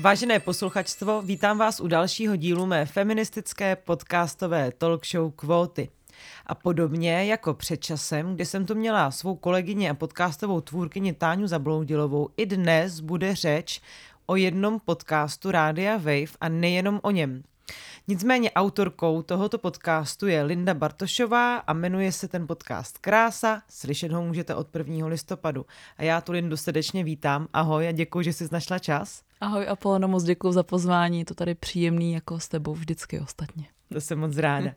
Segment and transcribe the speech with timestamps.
[0.00, 5.88] Vážené posluchačstvo, vítám vás u dalšího dílu mé feministické podcastové talk show Kvóty.
[6.46, 11.46] A podobně jako před časem, kdy jsem tu měla svou kolegyni a podcastovou tvůrkyni Táňu
[11.46, 13.80] Zabloudilovou, i dnes bude řeč
[14.26, 17.42] o jednom podcastu Rádia Wave a nejenom o něm.
[18.08, 23.62] Nicméně autorkou tohoto podcastu je Linda Bartošová a jmenuje se ten podcast Krása.
[23.68, 25.06] Slyšet ho můžete od 1.
[25.06, 25.66] listopadu.
[25.96, 27.48] A já tu Lindu srdečně vítám.
[27.52, 29.27] Ahoj a děkuji, že jsi našla čas.
[29.40, 31.18] Ahoj Apollo, moc děkuji za pozvání.
[31.18, 33.66] Je to tady příjemný jako s tebou vždycky ostatně.
[33.92, 34.70] To jsem moc ráda.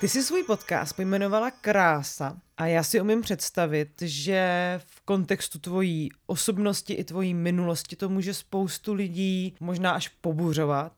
[0.00, 6.08] Ty jsi svůj podcast pojmenovala Krása a já si umím představit, že v kontextu tvojí
[6.26, 10.92] osobnosti i tvojí minulosti to může spoustu lidí možná až pobuřovat.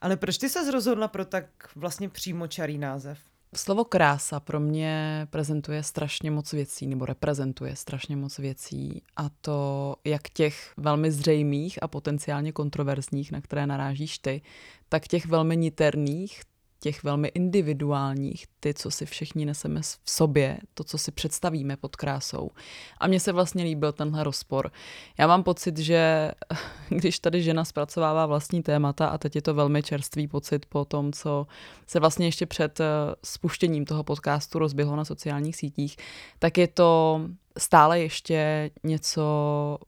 [0.00, 1.46] Ale proč ty se rozhodla pro tak
[1.76, 3.31] vlastně přímočarý název?
[3.56, 9.02] Slovo krása pro mě prezentuje strašně moc věcí, nebo reprezentuje strašně moc věcí.
[9.16, 14.42] A to jak těch velmi zřejmých a potenciálně kontroverzních, na které narážíš ty,
[14.88, 16.42] tak těch velmi niterných,
[16.82, 21.96] těch velmi individuálních, ty, co si všichni neseme v sobě, to, co si představíme pod
[21.96, 22.50] krásou.
[22.98, 24.72] A mně se vlastně líbil tenhle rozpor.
[25.18, 26.30] Já mám pocit, že
[26.88, 31.12] když tady žena zpracovává vlastní témata, a teď je to velmi čerstvý pocit po tom,
[31.12, 31.46] co
[31.86, 32.84] se vlastně ještě před eh,
[33.24, 35.96] spuštěním toho podcastu rozběhlo na sociálních sítích,
[36.38, 37.20] tak je to
[37.58, 39.22] stále ještě něco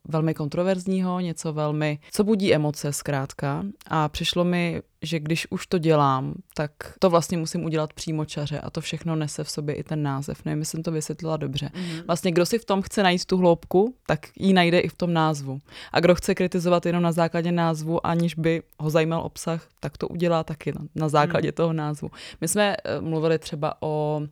[0.08, 3.64] velmi kontroverzního, něco velmi, co budí emoce zkrátka.
[3.86, 8.60] A přišlo mi, že když už to dělám, tak to vlastně musím udělat přímo čaře
[8.60, 10.44] a to všechno nese v sobě i ten název.
[10.44, 11.70] Nevím, jestli jsem to vysvětlila dobře.
[11.74, 12.06] Mm-hmm.
[12.06, 15.12] Vlastně kdo si v tom chce najít tu hloubku, tak ji najde i v tom
[15.12, 15.60] názvu.
[15.92, 20.08] A kdo chce kritizovat jenom na základě názvu, aniž by ho zajímal obsah, tak to
[20.08, 21.52] udělá taky na, na základě mm.
[21.52, 22.10] toho názvu.
[22.40, 24.22] My jsme uh, mluvili třeba o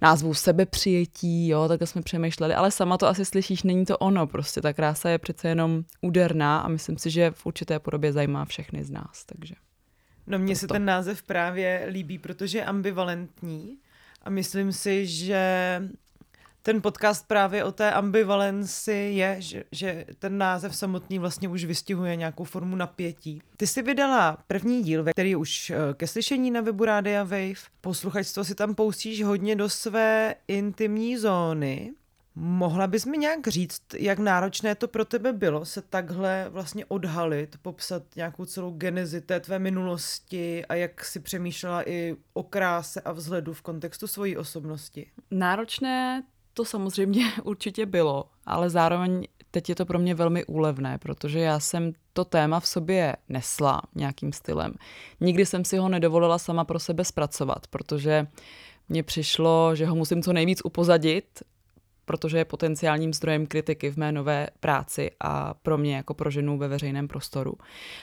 [0.00, 4.60] názvu sebepřijetí, jo, tak jsme přemýšleli, ale sama to asi slyšíš, není to ono, prostě
[4.60, 8.84] ta krása je přece jenom úderná a myslím si, že v určité podobě zajímá všechny
[8.84, 9.54] z nás, takže.
[10.26, 13.78] No mně se ten název právě líbí, protože je ambivalentní
[14.22, 15.82] a myslím si, že
[16.68, 22.16] ten podcast právě o té ambivalenci je, že, že ten název samotný vlastně už vystihuje
[22.16, 23.42] nějakou formu napětí.
[23.56, 27.54] Ty jsi vydala první díl, který je už eh, ke slyšení na webu Rádia Wave.
[27.80, 31.92] Posluchačstvo si tam poustíš hodně do své intimní zóny.
[32.34, 37.56] Mohla bys mi nějak říct, jak náročné to pro tebe bylo se takhle vlastně odhalit,
[37.62, 43.12] popsat nějakou celou genezi té tvé minulosti a jak si přemýšlela i o kráse a
[43.12, 45.06] vzhledu v kontextu svojí osobnosti?
[45.30, 46.22] Náročné
[46.58, 51.60] to samozřejmě určitě bylo, ale zároveň teď je to pro mě velmi úlevné, protože já
[51.60, 54.74] jsem to téma v sobě nesla nějakým stylem.
[55.20, 58.26] Nikdy jsem si ho nedovolila sama pro sebe zpracovat, protože
[58.88, 61.42] mně přišlo, že ho musím co nejvíc upozadit,
[62.04, 66.58] protože je potenciálním zdrojem kritiky v mé nové práci a pro mě jako pro ženu
[66.58, 67.54] ve veřejném prostoru.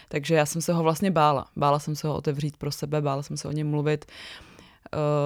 [0.09, 1.45] Takže já jsem se ho vlastně bála.
[1.55, 4.05] Bála jsem se ho otevřít pro sebe, bála jsem se o něm mluvit.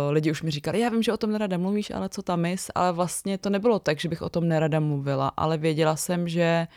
[0.10, 2.72] Lidi už mi říkali, já vím, že o tom nerada mluvíš, ale co tam mis,
[2.76, 6.68] ale vlastně to nebylo tak, že bych o tom nerada mluvila, ale věděla jsem, že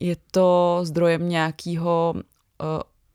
[0.00, 2.22] je to zdrojem nějakého uh,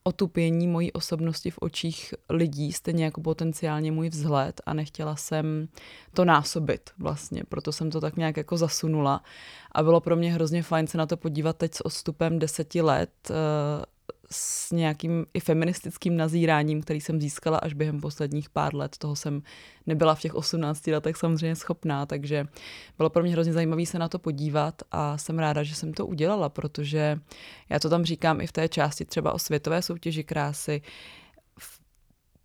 [0.03, 5.67] otupění mojí osobnosti v očích lidí, stejně jako potenciálně můj vzhled a nechtěla jsem
[6.13, 9.23] to násobit vlastně, proto jsem to tak nějak jako zasunula.
[9.71, 13.11] A bylo pro mě hrozně fajn se na to podívat teď s odstupem deseti let,
[13.29, 13.35] uh,
[14.31, 18.97] s nějakým i feministickým nazíráním, který jsem získala až během posledních pár let.
[18.97, 19.41] Toho jsem
[19.85, 22.45] nebyla v těch 18 letech samozřejmě schopná, takže
[22.97, 26.05] bylo pro mě hrozně zajímavé se na to podívat a jsem ráda, že jsem to
[26.05, 27.19] udělala, protože
[27.69, 30.81] já to tam říkám i v té části třeba o světové soutěži krásy,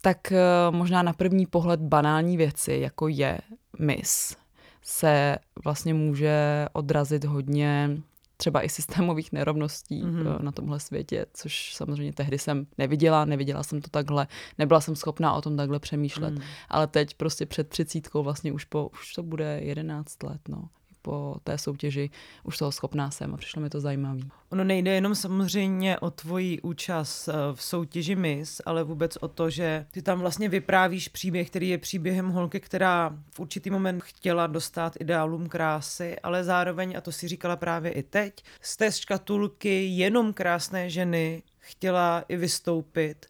[0.00, 0.40] tak eh,
[0.70, 3.38] možná na první pohled banální věci, jako je
[3.78, 4.36] Miss,
[4.82, 7.90] se vlastně může odrazit hodně
[8.36, 10.42] třeba i systémových nerovností mm-hmm.
[10.42, 14.26] na tomhle světě, což samozřejmě tehdy jsem neviděla, neviděla jsem to takhle,
[14.58, 16.40] nebyla jsem schopná o tom takhle přemýšlet, mm.
[16.69, 20.69] ale teď prostě před třicítkou vlastně už po, už to bude jedenáct let, no,
[21.04, 22.10] po té soutěži
[22.42, 24.30] už toho schopná jsem a přišlo mi to zajímavý.
[24.50, 29.50] Ono nejde jenom samozřejmě o tvoji účast eh, v soutěži Miss, ale vůbec o to,
[29.50, 34.46] že ty tam vlastně vyprávíš příběh, který je příběhem holky, která v určitý moment chtěla
[34.46, 39.86] dostat ideálům krásy, ale zároveň, a to si říkala právě i teď, z té škatulky
[39.86, 43.26] jenom krásné ženy chtěla i vystoupit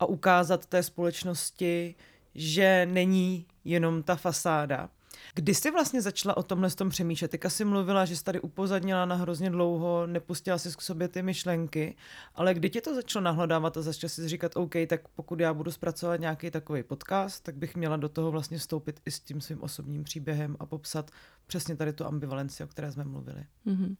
[0.00, 1.94] a ukázat té společnosti,
[2.34, 4.88] že není jenom ta fasáda.
[5.34, 7.28] Kdy jsi vlastně začala o tomhle tom přemýšlet?
[7.28, 11.22] Ty si mluvila, že jsi tady upozadnila na hrozně dlouho, nepustila si k sobě ty
[11.22, 11.96] myšlenky,
[12.34, 15.70] ale kdy ti to začalo nahlodávat a začala si říkat, OK, tak pokud já budu
[15.70, 19.62] zpracovat nějaký takový podcast, tak bych měla do toho vlastně vstoupit i s tím svým
[19.62, 21.10] osobním příběhem a popsat
[21.46, 23.44] přesně tady tu ambivalenci, o které jsme mluvili.
[23.66, 23.96] Mm-hmm.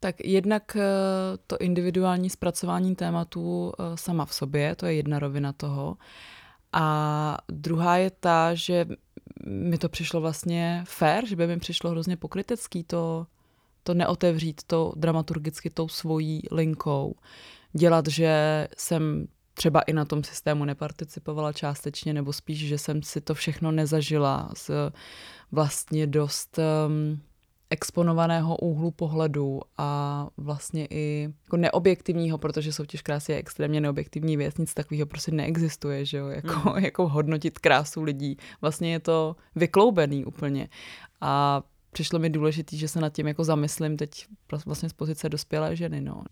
[0.00, 0.82] Tak jednak eh,
[1.46, 5.96] to individuální zpracování tématů eh, sama v sobě, to je jedna rovina toho.
[6.72, 8.86] A druhá je ta, že
[9.46, 13.26] mi to přišlo vlastně fair, že by mi přišlo hrozně pokrytecký to,
[13.82, 17.14] to neotevřít to dramaturgicky tou svojí linkou.
[17.72, 23.20] Dělat, že jsem třeba i na tom systému neparticipovala částečně, nebo spíš, že jsem si
[23.20, 24.70] to všechno nezažila z
[25.52, 27.20] vlastně dost um,
[27.72, 34.58] exponovaného úhlu pohledu a vlastně i jako neobjektivního, protože soutěž krásy je extrémně neobjektivní věc,
[34.58, 36.76] nic takového prostě neexistuje, že jo, jako, mm.
[36.84, 38.36] jako hodnotit krásu lidí.
[38.60, 40.68] Vlastně je to vykloubený úplně.
[41.20, 44.26] A přišlo mi důležité, že se nad tím jako zamyslím teď
[44.66, 46.24] vlastně z pozice dospělé ženy, no.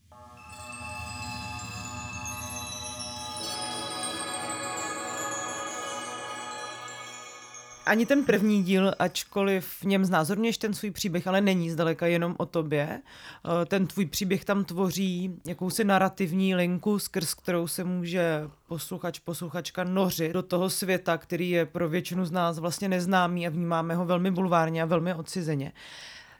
[7.90, 12.34] Ani ten první díl, ačkoliv v něm znázorněš ten svůj příběh, ale není zdaleka jenom
[12.38, 12.88] o tobě.
[12.92, 19.84] Eh, ten tvůj příběh tam tvoří jakousi narrativní linku, skrz kterou se může posluchač, posluchačka
[19.84, 24.04] nořit do toho světa, který je pro většinu z nás vlastně neznámý a vnímáme ho
[24.04, 25.72] velmi bulvárně a velmi odcizeně.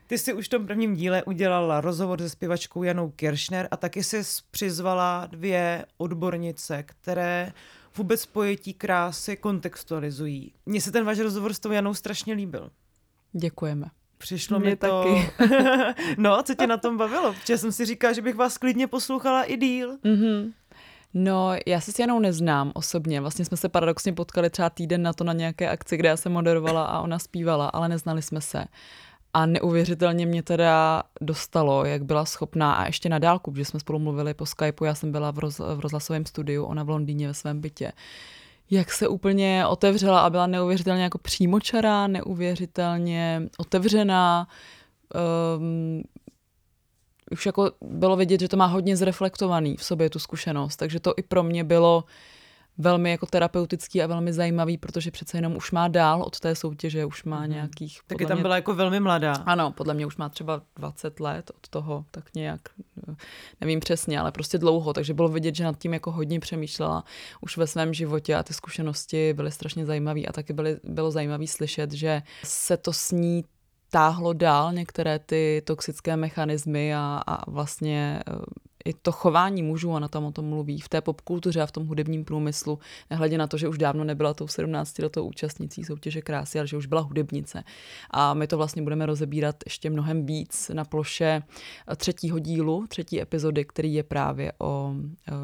[0.06, 4.04] Ty jsi už v tom prvním díle udělala rozhovor se zpěvačkou Janou Kiršner a taky
[4.04, 7.52] jsi přizvala dvě odbornice, které
[7.96, 10.52] vůbec pojetí krásy kontextualizují.
[10.66, 12.70] Mně se ten váš rozhovor s tou Janou strašně líbil.
[13.32, 13.86] Děkujeme.
[14.18, 15.04] Přišlo Mě mi to...
[15.04, 15.30] taky.
[16.18, 17.32] no, co tě na tom bavilo?
[17.32, 19.96] Protože jsem si říkala, že bych vás klidně poslouchala i díl.
[19.96, 20.52] Mm-hmm.
[21.14, 23.20] No, já se s Janou neznám osobně.
[23.20, 26.32] Vlastně jsme se paradoxně potkali třeba týden na to na nějaké akci, kde já jsem
[26.32, 28.64] moderovala a ona zpívala, ale neznali jsme se.
[29.34, 33.98] A neuvěřitelně mě teda dostalo, jak byla schopná, a ještě na dálku, protože jsme spolu
[33.98, 37.34] mluvili po Skypeu, já jsem byla v, roz, v rozhlasovém studiu, ona v Londýně ve
[37.34, 37.92] svém bytě,
[38.70, 44.48] jak se úplně otevřela a byla neuvěřitelně jako přímočará, neuvěřitelně otevřená.
[45.58, 46.02] Um,
[47.30, 51.14] už jako bylo vidět, že to má hodně zreflektovaný v sobě tu zkušenost, takže to
[51.16, 52.04] i pro mě bylo
[52.80, 57.04] velmi jako terapeutický a velmi zajímavý, protože přece jenom už má dál od té soutěže,
[57.04, 57.50] už má mm.
[57.50, 58.00] nějakých...
[58.06, 59.32] Taky tam mě, byla jako velmi mladá.
[59.32, 62.60] Ano, podle mě už má třeba 20 let od toho, tak nějak,
[63.60, 67.04] nevím přesně, ale prostě dlouho, takže bylo vidět, že nad tím jako hodně přemýšlela
[67.40, 71.46] už ve svém životě a ty zkušenosti byly strašně zajímavé a taky byly, bylo zajímavé
[71.46, 73.44] slyšet, že se to s ní
[73.90, 78.22] táhlo dál některé ty toxické mechanismy a, a vlastně
[78.84, 81.86] i to chování mužů, ona tam o tom mluví, v té popkultuře a v tom
[81.86, 82.78] hudebním průmyslu,
[83.10, 86.76] nehledě na to, že už dávno nebyla tou 17 letou účastnicí soutěže krásy, ale že
[86.76, 87.64] už byla hudebnice.
[88.10, 91.42] A my to vlastně budeme rozebírat ještě mnohem víc na ploše
[91.96, 94.94] třetího dílu, třetí epizody, který je právě o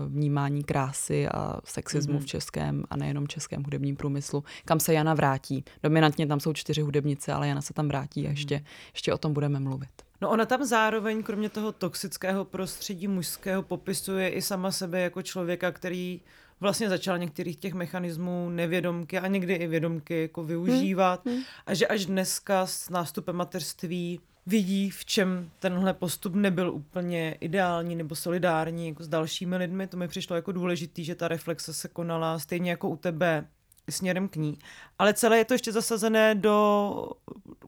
[0.06, 2.22] vnímání krásy a sexismu mm-hmm.
[2.22, 5.64] v českém a nejenom českém hudebním průmyslu, kam se Jana vrátí.
[5.82, 9.32] Dominantně tam jsou čtyři hudebnice, ale Jana se tam vrátí a ještě, ještě o tom
[9.32, 10.05] budeme mluvit.
[10.20, 15.72] No ona tam zároveň, kromě toho toxického prostředí mužského, popisuje i sama sebe jako člověka,
[15.72, 16.20] který
[16.60, 21.34] vlastně začal některých těch mechanismů nevědomky a někdy i vědomky jako využívat hmm.
[21.34, 21.44] Hmm.
[21.66, 27.96] a že až dneska s nástupem mateřství vidí, v čem tenhle postup nebyl úplně ideální
[27.96, 29.86] nebo solidární jako s dalšími lidmi.
[29.86, 33.46] To mi přišlo jako důležitý, že ta reflexe se konala stejně jako u tebe
[33.90, 34.58] směrem k ní.
[34.98, 37.10] Ale celé je to ještě zasazené do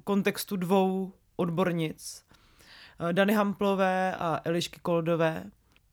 [0.04, 2.22] kontextu dvou odbornic,
[3.12, 5.44] Dany Hamplové a Elišky Koldové.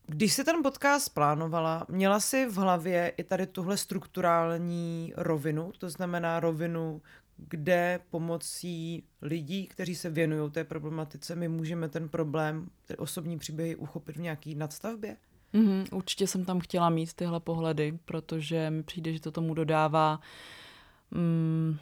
[0.06, 5.90] Když si ten podcast plánovala, měla si v hlavě i tady tuhle strukturální rovinu, to
[5.90, 7.02] znamená rovinu,
[7.36, 13.76] kde pomocí lidí, kteří se věnují té problematice, my můžeme ten problém, ty osobní příběhy
[13.76, 15.16] uchopit v nějaký nadstavbě?
[15.54, 20.20] Mm-hmm, určitě jsem tam chtěla mít tyhle pohledy, protože mi přijde, že to tomu dodává
[21.10, 21.78] mm,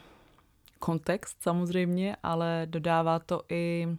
[0.78, 3.99] kontext samozřejmě, ale dodává to i Mm,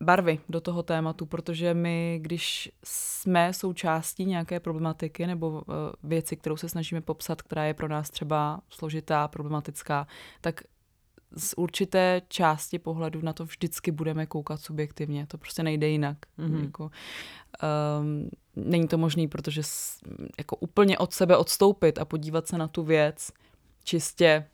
[0.00, 5.72] barvy do toho tématu, protože my, když jsme součástí nějaké problematiky nebo eh,
[6.02, 10.06] věci, kterou se snažíme popsat, která je pro nás třeba složitá, problematická,
[10.40, 10.60] tak
[11.36, 15.26] z určité části pohledu na to vždycky budeme koukat subjektivně.
[15.26, 16.18] To prostě nejde jinak.
[16.38, 16.64] Mm-hmm.
[16.64, 16.90] Jako,
[18.00, 20.00] um, není to možný, protože s,
[20.38, 23.32] jako úplně od sebe odstoupit a podívat se na tu věc
[23.84, 24.44] čistě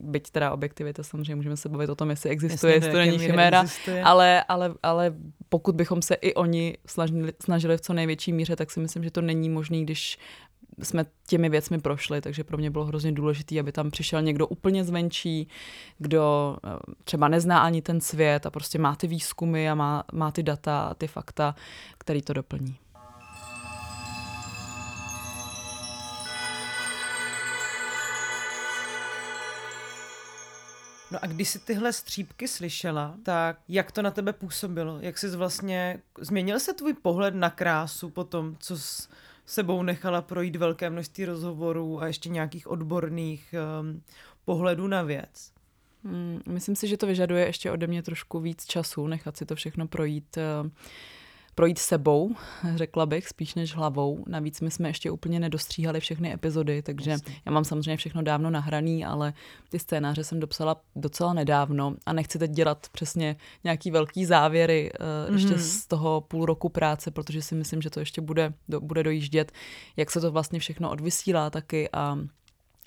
[0.00, 3.64] byť teda objektivita, samozřejmě můžeme se bavit o tom, jestli existuje, jestli to není chiméra,
[4.04, 5.14] ale, ale, ale
[5.48, 9.10] pokud bychom se i oni snažili, snažili v co největší míře, tak si myslím, že
[9.10, 10.18] to není možné, když
[10.82, 14.84] jsme těmi věcmi prošli, takže pro mě bylo hrozně důležité, aby tam přišel někdo úplně
[14.84, 15.48] zvenčí,
[15.98, 16.70] kdo eh,
[17.04, 20.80] třeba nezná ani ten svět a prostě má ty výzkumy a má, má ty data
[20.80, 21.54] a ty fakta,
[21.98, 22.76] který to doplní.
[31.14, 34.98] No a když jsi tyhle střípky slyšela, tak jak to na tebe působilo?
[35.00, 39.08] Jak jsi vlastně, změnil se tvůj pohled na krásu po tom, co jsi
[39.46, 44.02] sebou nechala projít velké množství rozhovorů a ještě nějakých odborných um,
[44.44, 45.52] pohledů na věc?
[46.04, 49.54] Hmm, myslím si, že to vyžaduje ještě ode mě trošku víc času, nechat si to
[49.54, 50.38] všechno projít.
[50.64, 50.70] Uh,
[51.54, 52.34] projít sebou,
[52.74, 54.24] řekla bych, spíš než hlavou.
[54.28, 57.34] Navíc my jsme ještě úplně nedostříhali všechny epizody, takže Jasně.
[57.46, 59.32] já mám samozřejmě všechno dávno nahraný, ale
[59.68, 65.32] ty scénáře jsem dopsala docela nedávno a nechci teď dělat přesně nějaký velký závěry mm-hmm.
[65.32, 69.02] ještě z toho půl roku práce, protože si myslím, že to ještě bude, do, bude
[69.02, 69.52] dojíždět,
[69.96, 72.18] jak se to vlastně všechno odvysílá taky a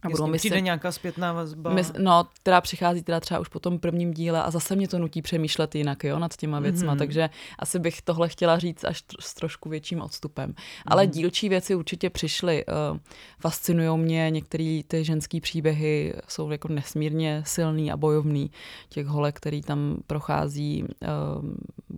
[0.07, 1.73] a budou mi přijde nějaká zpětná vazba.
[1.73, 4.99] My, no, která přichází teda třeba už po tom prvním díle a zase mě to
[4.99, 6.97] nutí přemýšlet jinak, jo, nad těma věcma, mm-hmm.
[6.97, 10.49] takže asi bych tohle chtěla říct až tr- s trošku větším odstupem.
[10.49, 10.83] Mm-hmm.
[10.85, 12.65] Ale dílčí věci určitě přišly.
[12.65, 12.97] Uh,
[13.39, 18.51] fascinují mě některé ty ženské příběhy, jsou jako nesmírně silný a bojovný.
[18.89, 20.83] Těch holek, který tam prochází,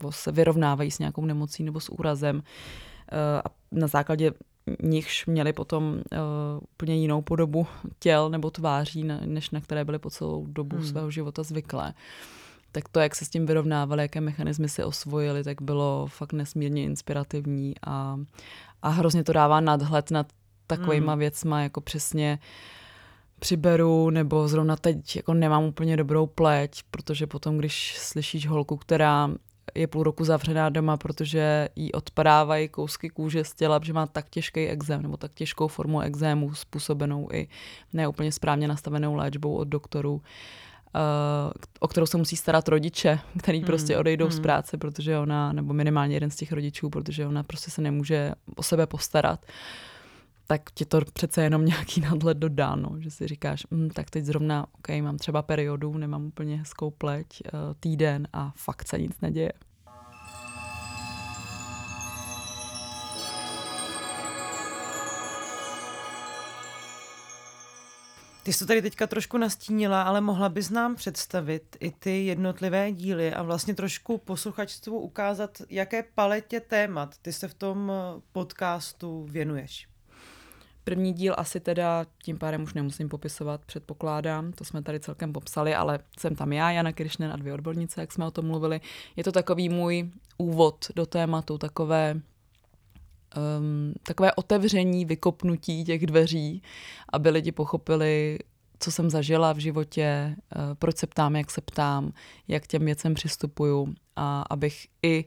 [0.04, 2.36] uh, se vyrovnávají s nějakou nemocí nebo s úrazem.
[2.36, 2.42] Uh,
[3.46, 4.32] a na základě
[4.84, 6.00] nichž měli potom uh,
[6.72, 7.68] úplně jinou podobu
[8.00, 10.86] těl nebo tváří, než na které byly po celou dobu hmm.
[10.86, 11.94] svého života zvyklé.
[12.72, 16.84] Tak to, jak se s tím vyrovnávali, jaké mechanismy si osvojili, tak bylo fakt nesmírně
[16.84, 18.20] inspirativní a,
[18.82, 20.28] a hrozně to dává nadhled nad
[20.68, 21.20] takovýma hmm.
[21.20, 22.40] věcma, jako přesně
[23.40, 29.30] přiberu, nebo zrovna teď jako nemám úplně dobrou pleť, protože potom, když slyšíš holku, která
[29.76, 34.30] je půl roku zavřená doma, protože jí odpadávají kousky kůže z těla, že má tak
[34.30, 37.48] těžký exém nebo tak těžkou formu exému způsobenou i
[37.94, 40.22] neúplně správně nastavenou léčbou od doktorů.
[40.96, 44.32] Uh, o kterou se musí starat rodiče, který prostě hmm, odejdou mm.
[44.32, 48.32] z práce, protože ona, nebo minimálně jeden z těch rodičů, protože ona prostě se nemůže
[48.56, 49.46] o sebe postarat,
[50.52, 54.26] tak ti to přece jenom nějaký nadhled dodá, no, že si říkáš, mm, tak teď
[54.26, 59.22] zrovna, ok, mám třeba periodu, nemám úplně hezkou pleť, uh, týden a fakt se nic
[59.22, 59.52] neděje.
[68.44, 72.92] Ty jsi to tady teďka trošku nastínila, ale mohla bys nám představit i ty jednotlivé
[72.92, 79.28] díly a vlastně trošku posluchačstvu ukázat, jaké paletě témat ty se v tom eh, podcastu
[79.30, 79.89] věnuješ.
[80.90, 85.76] První díl asi teda tím pádem už nemusím popisovat, předpokládám, to jsme tady celkem popsali,
[85.76, 88.82] ale jsem tam já, Jana Kiršnen a dvě odbornice, jak jsme o tom mluvili.
[89.16, 92.14] Je to takový můj úvod do tématu, takové
[93.38, 96.62] um, takové otevření, vykopnutí těch dveří,
[97.14, 98.40] aby lidi pochopili,
[98.80, 102.14] co jsem zažila v životě, uh, proč se ptám, jak se ptám,
[102.48, 105.26] jak těm věcem přistupuju a abych i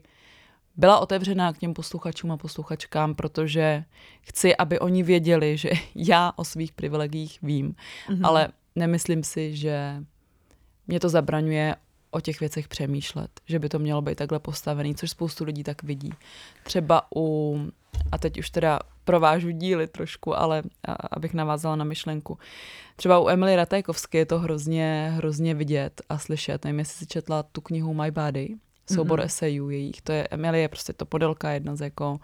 [0.75, 3.83] byla otevřená k těm posluchačům a posluchačkám, protože
[4.21, 7.75] chci, aby oni věděli, že já o svých privilegiích vím,
[8.07, 8.19] mm-hmm.
[8.23, 10.03] ale nemyslím si, že
[10.87, 11.75] mě to zabraňuje
[12.11, 15.83] o těch věcech přemýšlet, že by to mělo být takhle postavený, což spoustu lidí tak
[15.83, 16.09] vidí.
[16.63, 17.57] Třeba u,
[18.11, 22.37] a teď už teda provážu díly trošku, ale a, abych navázala na myšlenku.
[22.95, 26.65] Třeba u Emily Ratajkovské je to hrozně, hrozně vidět a slyšet.
[26.65, 28.55] Nevím, jestli si četla tu knihu My Body,
[28.91, 29.25] soubor mm-hmm.
[29.25, 30.01] esejů jejich.
[30.01, 32.19] To je Emilie, prostě to podelka jedna z jako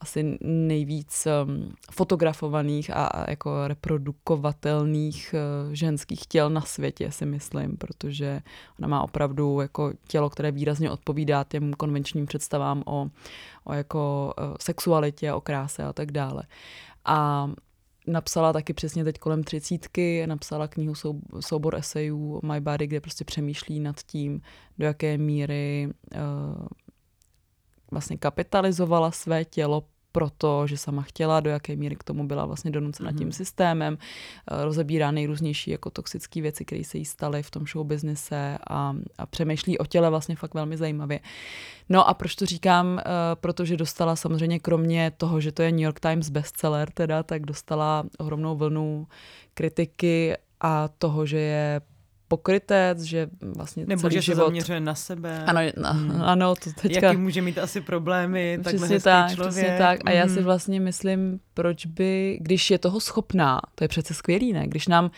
[0.00, 7.76] asi nejvíc um, fotografovaných a, a jako reprodukovatelných uh, ženských těl na světě, si myslím,
[7.76, 8.40] protože
[8.78, 13.10] ona má opravdu jako tělo, které výrazně odpovídá těm konvenčním představám o,
[13.64, 16.42] o jako uh, sexualitě, o kráse a tak dále.
[17.04, 17.50] A
[18.08, 23.24] napsala taky přesně teď kolem třicítky, napsala knihu sou, soubor esejů My Body, kde prostě
[23.24, 24.40] přemýšlí nad tím,
[24.78, 26.66] do jaké míry uh,
[27.90, 32.70] vlastně kapitalizovala své tělo proto, že sama chtěla, do jaké míry k tomu byla vlastně
[32.70, 33.18] donucena mm-hmm.
[33.18, 37.86] tím systémem, eh, rozebírá nejrůznější jako toxické věci, které se jí staly v tom show
[37.86, 41.20] biznise a, a přemýšlí o těle vlastně fakt velmi zajímavě.
[41.88, 42.86] No a proč to říkám?
[42.86, 43.00] Uh,
[43.34, 48.04] protože dostala samozřejmě kromě toho, že to je New York Times bestseller teda, tak dostala
[48.18, 49.06] ohromnou vlnu
[49.54, 51.80] kritiky a toho, že je
[52.28, 54.36] pokrytec, že vlastně Nebo celý že život...
[54.36, 55.44] se zaměřuje na sebe.
[55.44, 56.22] Ano, na, hmm.
[56.22, 57.06] ano to teďka...
[57.06, 59.52] Jaký může mít asi problémy, přesně tak, člověk.
[59.52, 60.00] Přesně tak.
[60.04, 60.44] A já si hmm.
[60.44, 64.66] vlastně myslím, proč by, když je toho schopná, to je přece skvělý, ne?
[64.66, 65.10] Když nám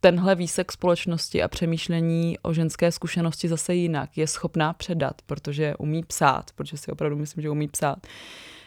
[0.00, 6.04] tenhle výsek společnosti a přemýšlení o ženské zkušenosti zase jinak je schopná předat, protože umí
[6.04, 7.98] psát, protože si opravdu myslím, že umí psát,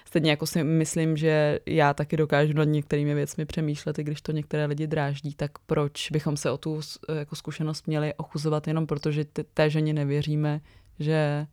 [0.10, 4.32] Stejně jako si myslím, že já taky dokážu nad některými věcmi přemýšlet, i když to
[4.32, 6.82] některé lidi dráždí, tak proč bychom se o tu
[7.13, 10.62] jako zkušenost měli ochuzovat jenom proto, že té ženě nevěříme,
[11.00, 11.48] že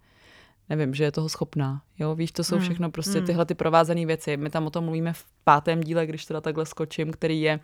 [0.69, 1.83] nevím, že je toho schopná.
[1.99, 3.27] Jo, víš, to jsou hmm, všechno prostě hmm.
[3.27, 4.37] tyhle ty provázané věci.
[4.37, 7.61] My tam o tom mluvíme v pátém díle, když teda takhle skočím, který je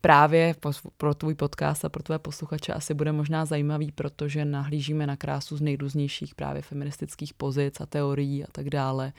[0.00, 0.54] právě
[0.96, 5.56] pro tvůj podcast a pro tvé posluchače asi bude možná zajímavý, protože nahlížíme na krásu
[5.56, 9.12] z nejrůznějších právě feministických pozic a teorií a tak dále.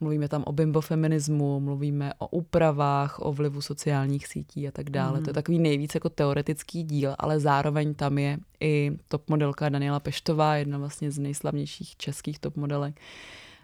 [0.00, 5.18] Mluvíme tam o bimbofeminismu, mluvíme o úpravách, o vlivu sociálních sítí a tak dále.
[5.18, 5.24] Mm.
[5.24, 10.00] To je takový nejvíc jako teoretický díl, ale zároveň tam je i top modelka Daniela
[10.00, 13.00] Peštová, jedna vlastně z nejslavnějších českých top modelek,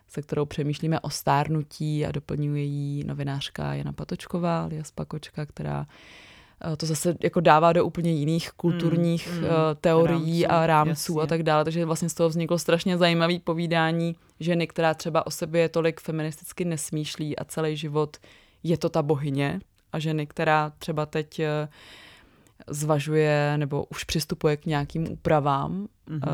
[0.08, 6.33] se kterou přemýšlíme o stárnutí a doplňuje jí novinářka Jana Patočková, alias Pakočka, která Eh,
[6.76, 9.48] to zase jako dává do úplně jiných kulturních mm, mm,
[9.80, 11.22] teorií rámců, a rámců jasně.
[11.22, 11.64] a tak dále.
[11.64, 16.64] Takže vlastně z toho vzniklo strašně zajímavý povídání ženy, která třeba o sobě tolik feministicky
[16.64, 18.16] nesmýšlí a celý život
[18.62, 19.60] je to ta bohyně
[19.92, 21.68] a ženy, která třeba teď eh,
[22.66, 26.28] zvažuje nebo už přistupuje k nějakým úpravám mm-hmm.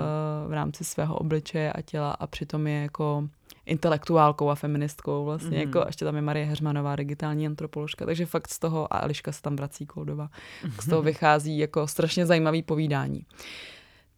[0.46, 3.28] v rámci svého obličeje a těla a přitom je jako
[3.66, 5.62] intelektuálkou a feministkou vlastně, mm.
[5.62, 9.42] jako ještě tam je Marie Heřmanová, digitální antropoložka, takže fakt z toho, a Eliška se
[9.42, 10.28] tam vrací Koldova,
[10.64, 10.72] mm.
[10.80, 13.24] z toho vychází jako strašně zajímavý povídání.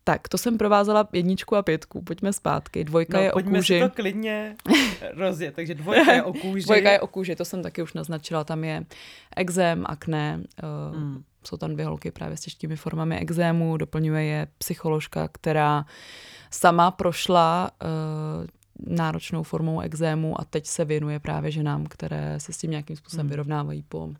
[0.05, 2.85] Tak, to jsem provázela jedničku a pětku, pojďme zpátky.
[2.85, 3.75] Dvojka no, je o kůži.
[3.75, 4.57] si to klidně
[5.15, 6.65] rozjet, takže dvojka je o kůži.
[6.67, 8.85] dvojka je o kůži, to jsem taky už naznačila, tam je
[9.37, 10.41] exém, akné,
[10.93, 11.23] uh, mm.
[11.45, 15.85] jsou tam dvě holky právě s těžkými formami exému, doplňuje je psycholožka, která
[16.51, 18.47] sama prošla uh,
[18.87, 23.27] náročnou formou exému a teď se věnuje právě ženám, které se s tím nějakým způsobem
[23.27, 23.31] hmm.
[23.31, 24.15] vyrovnávají po uh,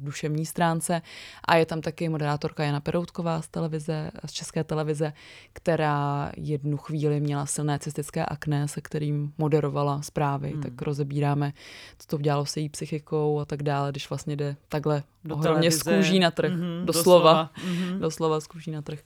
[0.00, 1.02] duševní stránce.
[1.44, 5.12] A je tam taky moderátorka Jana Peroutková z televize, z České televize,
[5.52, 10.62] která jednu chvíli měla silné cystické akné, se kterým moderovala zprávy, hmm.
[10.62, 11.52] tak rozebíráme,
[11.98, 15.70] co to udělalo se její psychikou a tak dále, když vlastně jde takhle do ohromně
[15.70, 17.50] z kůží na trh, mm-hmm, doslova, doslova.
[17.56, 17.98] Mm-hmm.
[17.98, 18.98] doslova z kůží na trh.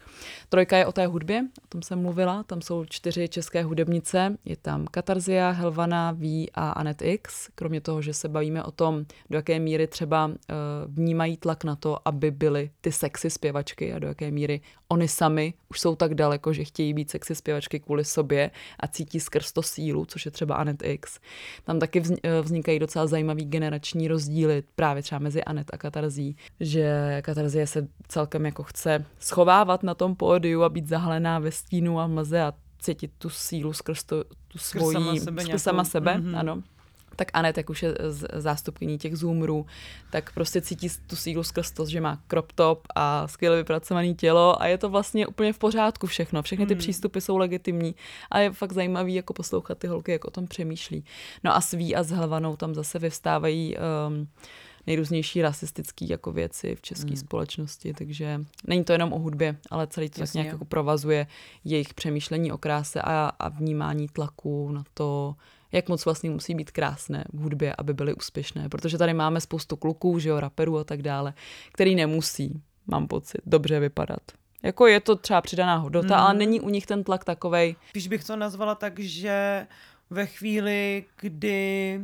[0.48, 4.56] Trojka je o té hudbě, o tom jsem mluvila, tam jsou čtyři české hudebnice, je
[4.56, 9.38] tam Katarzia, Helvana, V a Anet X, kromě toho, že se bavíme o tom, do
[9.38, 10.34] jaké míry třeba uh,
[10.86, 15.54] vnímají tlak na to, aby byly ty sexy zpěvačky a do jaké míry oni sami
[15.70, 19.62] už jsou tak daleko, že chtějí být sexy zpěvačky kvůli sobě a cítí skrz to
[19.62, 21.18] sílu, což je třeba Anet X.
[21.64, 27.18] Tam taky eh, vznikají docela zajímavý generační rozdíly právě třeba mezi Anet a Katarzí, že
[27.22, 32.06] Katarzie se celkem jako chce schovávat na tom pódiu a být zahalená ve stínu a
[32.06, 36.14] mlze a cítit tu sílu skrz to, tu svoji, skrz sama sebe, skrz sama sebe
[36.14, 36.38] mm-hmm.
[36.38, 36.62] ano
[37.20, 37.94] tak Anet, jak už je
[38.32, 39.66] zástupkyní těch zoomerů,
[40.10, 44.62] tak prostě cítí tu sílu skrz to, že má crop top a skvěle vypracované tělo
[44.62, 46.42] a je to vlastně úplně v pořádku všechno.
[46.42, 46.78] Všechny ty hmm.
[46.78, 47.94] přístupy jsou legitimní
[48.30, 51.04] a je fakt zajímavý jako poslouchat ty holky, jak o tom přemýšlí.
[51.44, 54.28] No a sví a s Helvanou tam zase vyvstávají um,
[54.86, 57.16] nejrůznější rasistické jako věci v české hmm.
[57.16, 61.26] společnosti, takže není to jenom o hudbě, ale celý to tak nějak jako provazuje
[61.64, 65.34] jejich přemýšlení o kráse a, a vnímání tlaku na to,
[65.72, 68.68] jak moc vlastně musí být krásné v hudbě, aby byly úspěšné.
[68.68, 71.34] Protože tady máme spoustu kluků, že jo, raperů a tak dále,
[71.72, 74.20] který nemusí, mám pocit, dobře vypadat.
[74.62, 76.22] Jako je to třeba přidaná hodnota, mm.
[76.22, 77.76] ale není u nich ten tlak takovej.
[77.92, 79.66] Když bych to nazvala tak, že
[80.10, 82.00] ve chvíli, kdy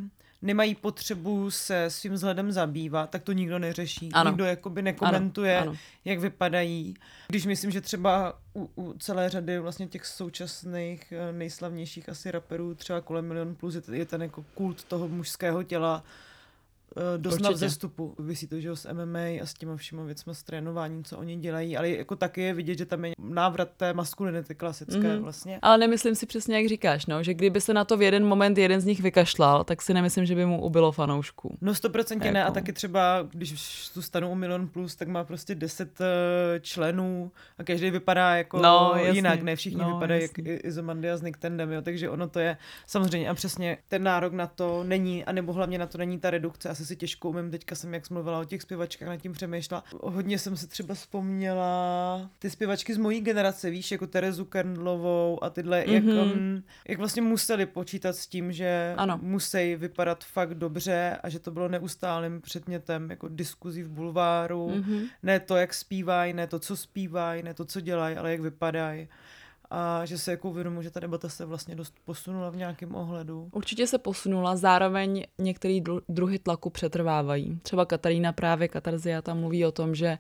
[0.47, 4.11] nemají potřebu se svým vzhledem zabývat, tak to nikdo neřeší.
[4.13, 4.31] Ano.
[4.31, 5.71] Nikdo jakoby nekomentuje, ano.
[5.71, 5.79] Ano.
[6.05, 6.95] jak vypadají.
[7.29, 12.75] Když myslím, že třeba u, u celé řady vlastně těch současných eh, nejslavnějších asi raperů,
[12.75, 16.05] třeba kolem Milion Plus, je ten jako kult toho mužského těla,
[16.97, 17.49] Eh, dost Určitě.
[17.49, 18.15] na vzestupu.
[18.19, 21.37] Vysí to, že jo, s MMA a s těma všema věcmi, s trénováním, co oni
[21.37, 25.21] dělají, ale jako taky je vidět, že tam je návrat té maskulinity klasické mm-hmm.
[25.21, 25.59] vlastně.
[25.63, 28.59] Ale nemyslím si přesně, jak říkáš, no, že kdyby se na to v jeden moment
[28.59, 31.59] jeden z nich vykašlal, tak si nemyslím, že by mu ubylo fanoušků.
[31.61, 32.35] No 100% jako.
[32.35, 36.07] ne a taky třeba, když tu stanu u Milion Plus, tak má prostě 10 uh,
[36.61, 40.45] členů a každý vypadá jako no, jinak, ne všichni no, vypadají jasný.
[40.47, 44.33] jak Izomandia s Nick Tendem, jo, takže ono to je samozřejmě a přesně ten nárok
[44.33, 47.75] na to není, anebo hlavně na to není ta redukce, asi si těžko umím, teďka
[47.75, 49.85] jsem, jak jsem mluvila o těch zpěvačkách, nad tím přemýšlela.
[50.03, 55.51] Hodně jsem si třeba vzpomněla ty zpěvačky z mojí generace, víš, jako Terezu Kernlovou a
[55.51, 55.93] tyhle, mm-hmm.
[55.93, 59.19] jak, um, jak vlastně museli počítat s tím, že ano.
[59.23, 64.69] musí vypadat fakt dobře a že to bylo neustálým předmětem jako diskuzí v bulváru.
[64.69, 65.09] Mm-hmm.
[65.23, 69.09] Ne to, jak zpívají, ne to, co zpívají, ne to, co dělají, ale jak vypadají
[69.71, 73.49] a že se jako uvědomuji, že ta debata se vlastně dost posunula v nějakém ohledu.
[73.53, 77.59] Určitě se posunula, zároveň některé druhy tlaku přetrvávají.
[77.63, 80.19] Třeba Katarína právě Katarzia tam mluví o tom, že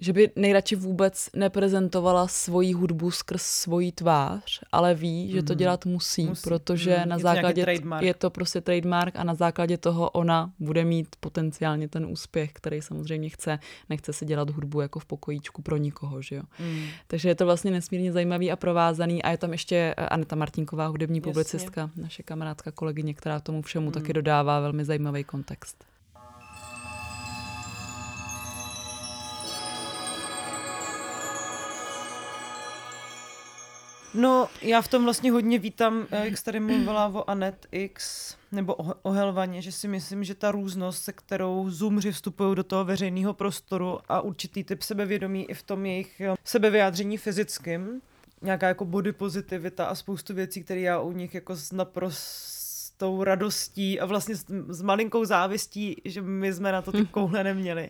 [0.00, 5.58] že by nejradši vůbec neprezentovala svoji hudbu skrz svoji tvář, ale ví, že to mhm.
[5.58, 6.42] dělat musí, musí.
[6.42, 10.52] protože mm, na je základě to je to prostě trademark a na základě toho ona
[10.58, 13.58] bude mít potenciálně ten úspěch, který samozřejmě chce.
[13.88, 16.42] Nechce se dělat hudbu jako v pokojíčku pro nikoho, že jo.
[16.58, 16.84] Mm.
[17.06, 21.18] Takže je to vlastně nesmírně zajímavý a provázaný a je tam ještě Aneta Martinková, hudební
[21.18, 21.32] Jasně.
[21.32, 23.92] publicistka, naše kamarádka, kolegyně, která tomu všemu mm.
[23.92, 25.89] taky dodává velmi zajímavý kontext.
[34.14, 38.36] No, já v tom vlastně hodně vítám, eh, jak jsi tady mluvila o Anet X,
[38.52, 42.64] nebo o, o Helvaně, že si myslím, že ta různost, se kterou zoomři vstupují do
[42.64, 48.00] toho veřejného prostoru a určitý typ sebevědomí i v tom jejich eh, sebevyjádření fyzickým,
[48.42, 54.06] nějaká jako body pozitivita a spoustu věcí, které já u nich jako naprostou radostí a
[54.06, 57.88] vlastně s, s malinkou závistí, že my jsme na to ty koule neměli,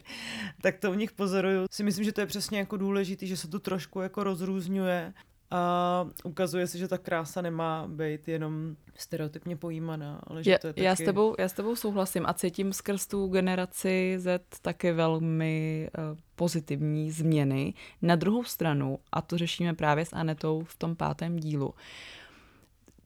[0.62, 1.66] tak to u nich pozoruju.
[1.70, 5.12] Si myslím, že to je přesně jako důležitý, že se to trošku jako rozrůzňuje
[5.50, 10.66] a ukazuje se, že ta krása nemá být jenom stereotypně pojímaná, ale že je, to
[10.66, 10.84] je taky...
[10.84, 15.88] já, s tebou, já s tebou souhlasím a cítím skrz tu generaci Z taky velmi
[15.98, 17.74] uh, pozitivní změny.
[18.02, 21.74] Na druhou stranu, a to řešíme právě s Anetou v tom pátém dílu, uh,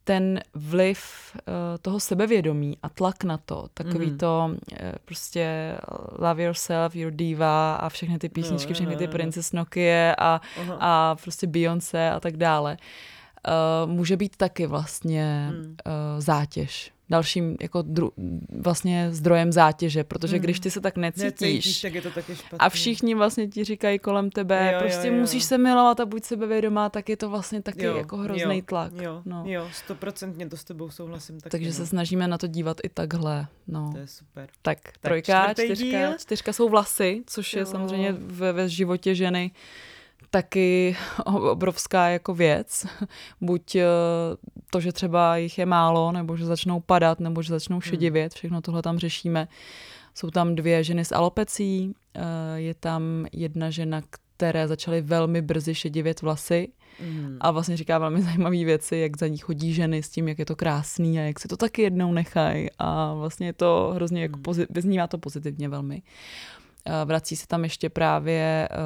[0.05, 1.01] ten vliv
[1.35, 1.43] uh,
[1.83, 4.19] toho sebevědomí a tlak na to, takový mm.
[4.19, 5.77] to uh, prostě
[6.19, 10.41] love yourself, your diva a všechny ty písničky, no, všechny ty Princess Nokia a,
[10.81, 12.77] a prostě Beyoncé a tak dále,
[13.87, 15.77] může být taky vlastně mm.
[16.19, 18.13] zátěž dalším jako dru,
[18.59, 22.59] vlastně zdrojem zátěže, protože když ty se tak necítíš, necítíš tak je to taky špatný.
[22.59, 25.21] a všichni vlastně ti říkají kolem tebe, jo, prostě jo, jo.
[25.21, 28.63] musíš se milovat a buď sebevědomá, tak je to vlastně taky jo, jako hrozný jo,
[28.67, 28.93] tlak.
[29.03, 29.45] Jo, no.
[29.47, 31.41] jo, stoprocentně to s tebou souhlasím.
[31.41, 31.75] Taky, Takže no.
[31.75, 33.47] se snažíme na to dívat i takhle.
[33.67, 33.91] No.
[33.93, 34.49] To je super.
[34.63, 36.15] Tak, tak trojka, čtyřka, díl.
[36.19, 37.59] čtyřka jsou vlasy, což jo.
[37.59, 39.51] je samozřejmě ve, ve životě ženy
[40.35, 42.87] taky obrovská jako věc.
[43.41, 43.85] Buď eh,
[44.75, 47.83] to, že třeba jich je málo, nebo že začnou padat, nebo že začnou hmm.
[47.83, 49.49] šedivět, všechno tohle tam řešíme.
[50.15, 52.21] Jsou tam dvě ženy s alopecí, eh,
[52.55, 56.69] je tam jedna žena, které začaly velmi brzy šedivět vlasy
[57.01, 57.37] mm.
[57.41, 60.47] a vlastně říká velmi zajímavé věci, jak za ní chodí ženy s tím, jak je
[60.47, 64.37] to krásný a jak si to taky jednou nechají a vlastně je to hrozně jako
[64.37, 64.43] hmm.
[64.43, 66.03] pozit, vyznívá to pozitivně velmi.
[67.05, 68.77] Vrací se tam ještě právě eh,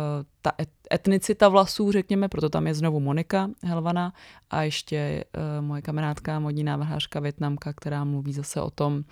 [0.42, 0.52] ta
[0.94, 4.12] etnicita vlasů, řekněme, proto tam je znovu Monika Helvana
[4.50, 9.04] a ještě eh, moje kamarádka, modní návrhářka Větnamka, která mluví zase o tom,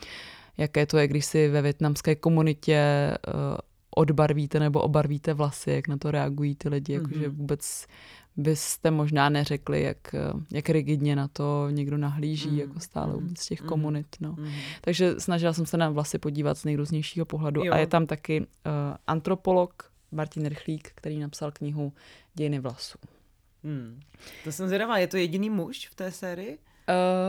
[0.58, 2.80] jaké to je, když si ve větnamské komunitě
[3.98, 7.02] odbarvíte nebo obarvíte vlasy, jak na to reagují ty lidi, mm-hmm.
[7.02, 7.86] jakože vůbec
[8.36, 10.14] byste možná neřekli, jak,
[10.52, 12.58] jak rigidně na to někdo nahlíží, mm.
[12.58, 13.36] jako stále mm.
[13.36, 13.68] z těch mm.
[13.68, 14.06] komunit.
[14.20, 14.34] No.
[14.38, 14.52] Mm.
[14.80, 17.64] Takže snažila jsem se na vlasy podívat z nejrůznějšího pohledu.
[17.64, 17.72] Jo.
[17.72, 18.46] A je tam taky uh,
[19.06, 21.92] antropolog Martin Rychlík, který napsal knihu
[22.34, 22.98] Dějiny vlasů.
[23.64, 24.00] Hmm.
[24.44, 26.58] To jsem zvědavá, je to jediný muž v té sérii?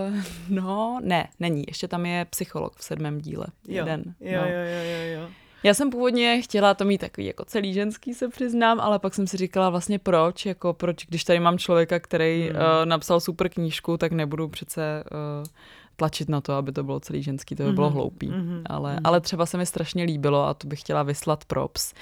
[0.09, 1.63] Uh, no, ne, není.
[1.67, 3.47] Ještě tam je psycholog v sedmém díle.
[3.67, 3.75] Jo.
[3.75, 4.15] Jeden.
[4.19, 4.47] Jo, no.
[4.47, 5.29] jo, jo, jo, jo.
[5.63, 9.27] Já jsem původně chtěla to mít takový jako celý ženský, se přiznám, ale pak jsem
[9.27, 12.55] si říkala vlastně proč, jako proč, když tady mám člověka, který mm.
[12.55, 15.47] uh, napsal super knížku, tak nebudu přece uh,
[15.95, 17.93] tlačit na to, aby to bylo celý ženský, to by bylo mm-hmm.
[17.93, 18.29] hloupý.
[18.29, 18.61] Mm-hmm.
[18.65, 19.01] Ale, mm-hmm.
[19.03, 21.93] ale třeba se mi strašně líbilo a to bych chtěla vyslat props.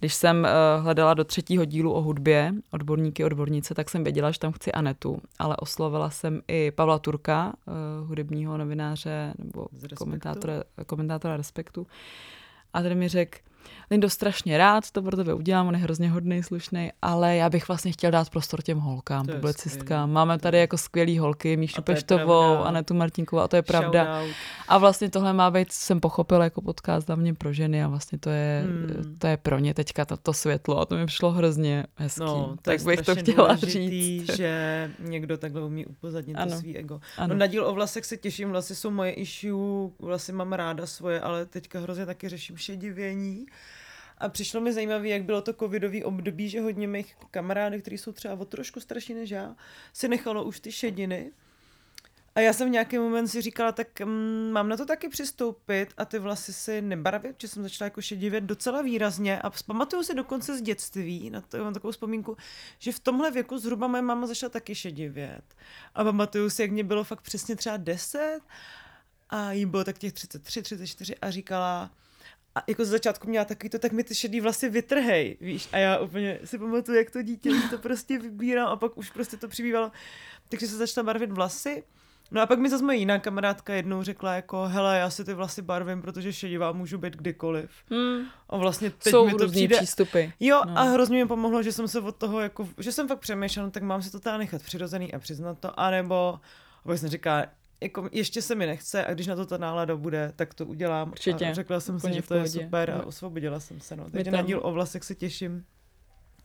[0.00, 4.38] Když jsem uh, hledala do třetího dílu o hudbě odborníky, odbornice, tak jsem věděla, že
[4.38, 10.54] tam chci Anetu, ale oslovila jsem i Pavla Turka, uh, hudebního novináře nebo komentátora,
[10.86, 11.86] komentátora Respektu.
[12.74, 13.38] A ten mi řekl,
[13.94, 17.68] Lindo strašně rád, to pro tebe udělám, on je hrozně hodný, slušný, ale já bych
[17.68, 20.12] vlastně chtěl dát prostor těm holkám, publicistkám.
[20.12, 24.22] Máme tady jako skvělý holky, Míšu Peštovou, Anetu Martinkovou, a to je pravda.
[24.68, 28.30] A vlastně tohle má být, jsem pochopil jako podcast mě pro ženy a vlastně to
[28.30, 29.16] je, hmm.
[29.18, 32.20] to je pro ně teďka to, to světlo a to mi přišlo hrozně hezký.
[32.20, 34.36] No, to tak bych to chtěla říct.
[34.36, 36.52] že někdo takhle umí upozadnit ano.
[36.52, 37.00] to svý ego.
[37.18, 37.34] Ano.
[37.34, 41.20] No na díl o vlasech se těším, vlasy jsou moje issue, vlasy mám ráda svoje,
[41.20, 43.46] ale teďka hrozně taky řeším šedivění.
[44.24, 48.12] A přišlo mi zajímavé, jak bylo to covidový období, že hodně mých kamarádů, kteří jsou
[48.12, 49.56] třeba o trošku starší než já,
[49.92, 51.32] si nechalo už ty šediny.
[52.34, 55.94] A já jsem v nějaký moment si říkala, tak mm, mám na to taky přistoupit
[55.96, 60.14] a ty vlasy si nebarvit, že jsem začala jako šedivět docela výrazně a pamatuju si
[60.14, 62.36] dokonce z dětství, na to mám takovou vzpomínku,
[62.78, 65.44] že v tomhle věku zhruba moje máma začala taky šedivět.
[65.94, 68.40] A pamatuju si, jak mě bylo fakt přesně třeba 10
[69.30, 71.90] a jí bylo tak těch 33, 34 a říkala,
[72.54, 75.78] a jako z začátku měla takový to, tak mi ty šedý vlasy vytrhej, víš, a
[75.78, 79.48] já úplně si pamatuju, jak to dítě to prostě vybírám a pak už prostě to
[79.48, 79.92] přibývalo.
[80.48, 81.82] Takže se začala barvit vlasy
[82.30, 85.34] No a pak mi zase moje jiná kamarádka jednou řekla jako, hele, já si ty
[85.34, 87.70] vlasy barvím, protože šedivá můžu být kdykoliv.
[87.90, 88.26] Hmm.
[88.48, 89.76] A vlastně teď Jsou mi to přijde...
[89.76, 90.24] přístupy.
[90.40, 90.78] Jo, no.
[90.78, 93.70] a hrozně mi pomohlo, že jsem se od toho jako, že jsem fakt přemýšlela, no,
[93.70, 96.40] tak mám si to teda nechat přirozený a přiznat to, anebo,
[96.84, 97.46] abych jsem říká,
[97.84, 101.10] jako ještě se mi nechce a když na to ta nálada bude, tak to udělám.
[101.10, 101.46] Určitě.
[101.46, 103.96] A řekla jsem si, že to je super a osvobodila jsem se.
[103.96, 104.10] No.
[104.10, 104.40] Takže tam...
[104.40, 105.64] na díl o vlasech se těším.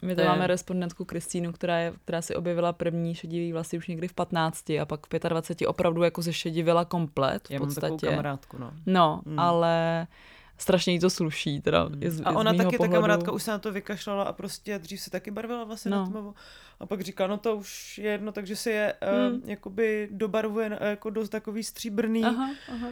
[0.02, 4.08] My to máme respondentku Kristýnu, která, je, která si objevila první šedivý vlasy už někdy
[4.08, 7.88] v 15 a pak v 25 opravdu jako zešedivila komplet v Já podstatě.
[7.88, 8.72] mám takovou kamarádku, no.
[8.86, 9.40] No, hmm.
[9.40, 10.08] ale
[10.62, 11.62] strašně jí to sluší.
[11.62, 12.02] Teda, hmm.
[12.06, 12.94] z, a ona taky, pohledu.
[12.94, 15.98] ta kamarádka už se na to vykašlala a prostě dřív si taky barvila vlastně no.
[15.98, 16.34] na tmavo.
[16.80, 19.36] A pak říká, no to už je jedno, takže si je hmm.
[19.36, 22.26] uh, jakoby dobarvuje jako dost takový stříbrný.
[22.26, 22.88] Aha, aha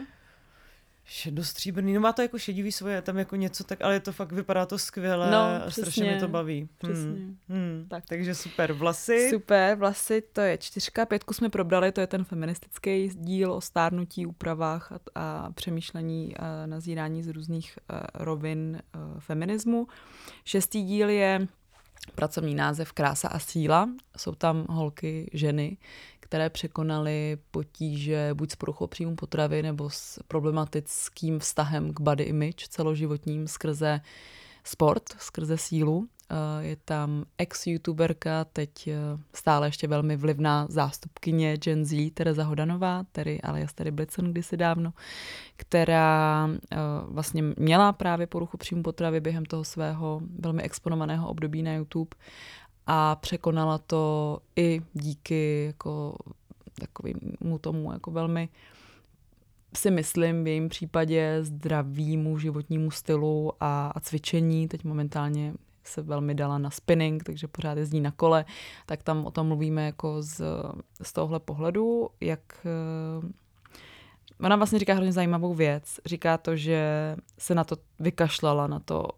[1.10, 4.32] šedostříbrný, no má to jako šedivý svoje, tam jako něco tak, ale je to fakt,
[4.32, 6.68] vypadá to skvěle no, a strašně mi to baví.
[6.78, 7.04] Přesně.
[7.04, 7.36] Hmm.
[7.48, 7.86] Hmm.
[7.88, 8.04] Tak.
[8.08, 9.28] Takže super, vlasy.
[9.30, 14.26] Super, vlasy, to je čtyřka, pětku jsme probrali, to je ten feministický díl o stárnutí,
[14.26, 19.86] úpravách a, a přemýšlení a nazírání z různých a, rovin a, feminismu.
[20.44, 21.46] Šestý díl je
[22.14, 23.90] pracovní název Krása a síla.
[24.16, 25.76] Jsou tam holky, ženy,
[26.28, 32.68] které překonaly potíže buď s poruchou příjmu potravy nebo s problematickým vztahem k body image
[32.68, 34.00] celoživotním skrze
[34.64, 36.08] sport, skrze sílu.
[36.30, 38.94] Eh, je tam ex-youtuberka, teď eh,
[39.34, 44.92] stále ještě velmi vlivná zástupkyně Gen Z, Tereza Hodanová, tedy alias Terry Blitzen kdysi dávno,
[45.56, 51.74] která eh, vlastně měla právě poruchu příjmu potravy během toho svého velmi exponovaného období na
[51.74, 52.10] YouTube
[52.90, 56.16] a překonala to i díky jako
[56.80, 58.48] takovému tomu jako velmi
[59.76, 64.68] si myslím v jejím případě zdravému životnímu stylu a, a cvičení.
[64.68, 68.44] Teď momentálně se velmi dala na spinning, takže pořád jezdí na kole,
[68.86, 70.40] tak tam o tom mluvíme jako z,
[71.02, 73.28] z tohohle pohledu, jak eh,
[74.40, 76.00] Ona vlastně říká hrozně zajímavou věc.
[76.06, 79.08] Říká to, že se na to vykašlala, na to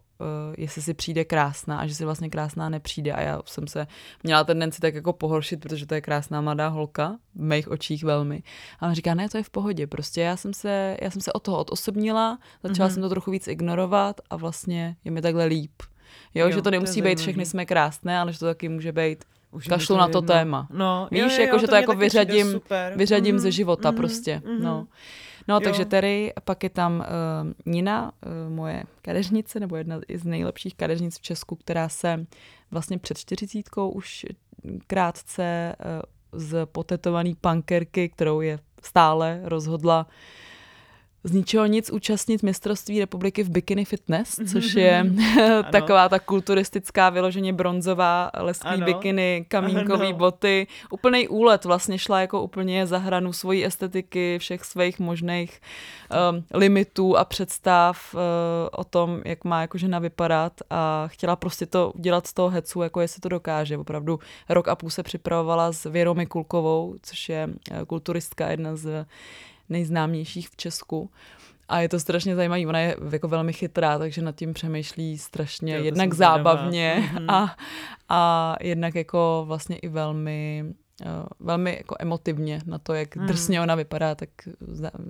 [0.57, 3.13] jestli si přijde krásná a že si vlastně krásná nepřijde.
[3.13, 3.87] A já jsem se
[4.23, 8.43] měla tendenci tak jako pohoršit, protože to je krásná mladá holka, v mých očích velmi.
[8.79, 11.33] A on říká, ne, to je v pohodě, prostě já jsem se, já jsem se
[11.33, 12.93] od toho odosobnila, začala mm-hmm.
[12.93, 15.71] jsem to trochu víc ignorovat a vlastně je mi takhle líp.
[16.35, 18.91] Jo, jo že to nemusí to být všechny jsme krásné, ale že to taky může
[18.91, 20.27] být už kašlu na to jedno.
[20.27, 20.67] téma.
[20.73, 22.61] No, Víš, jo, jo, jako, že to, to jako vyřadím,
[22.95, 24.41] vyřadím mm, ze života mm, prostě.
[24.45, 24.87] Mm, no.
[25.47, 25.59] No, jo.
[25.59, 31.17] takže Terry, pak je tam uh, Nina, uh, moje kadeřnice, nebo jedna z nejlepších kadeřnic
[31.17, 32.25] v Česku, která se
[32.71, 34.25] vlastně před čtyřicítkou už
[34.87, 40.11] krátce uh, z potetovaný punkerky, kterou je stále rozhodla uh,
[41.23, 45.05] z ničeho nic účastnit mistrovství republiky v bikini fitness, což je
[45.71, 48.85] taková ta kulturistická, vyloženě bronzová lesklý ano.
[48.85, 50.17] bikiny, kamínkový ano.
[50.17, 50.67] boty.
[50.89, 55.61] Úplný úlet vlastně šla jako úplně za hranu svojí estetiky, všech svých možných
[56.31, 58.19] um, limitů a představ uh,
[58.71, 62.81] o tom, jak má jako žena vypadat a chtěla prostě to udělat z toho hecu,
[62.81, 63.77] jako jestli to dokáže.
[63.77, 69.05] Opravdu rok a půl se připravovala s Věrou Mikulkovou, což je uh, kulturistka, jedna z
[69.71, 71.11] nejznámějších v Česku.
[71.69, 72.67] A je to strašně zajímavé.
[72.67, 77.29] Ona je jako velmi chytrá, takže nad tím přemýšlí strašně jo, jednak zábavně mhm.
[77.29, 77.55] a,
[78.09, 80.65] a jednak jako vlastně i velmi
[81.05, 81.07] uh,
[81.39, 83.25] velmi jako emotivně na to, jak mm.
[83.25, 84.29] drsně ona vypadá, tak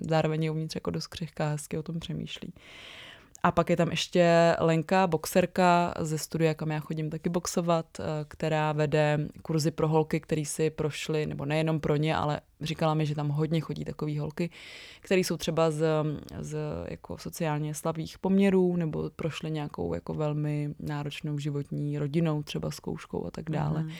[0.02, 2.54] zároveň je uvnitř jako dost křehká, hezky o tom přemýšlí.
[2.56, 2.62] Uh,
[3.44, 8.04] a pak je tam ještě Lenka, boxerka ze studia, kam já chodím taky boxovat, eh,
[8.28, 13.06] která vede kurzy pro holky, které si prošly, nebo nejenom pro ně, ale říkala mi,
[13.06, 14.50] že tam hodně chodí takové holky,
[15.00, 15.86] které jsou třeba z,
[16.40, 23.26] z jako sociálně slabých poměrů, nebo prošly nějakou jako velmi náročnou životní rodinou, třeba zkouškou
[23.26, 23.84] a tak dále.
[23.84, 23.94] Mm-hmm.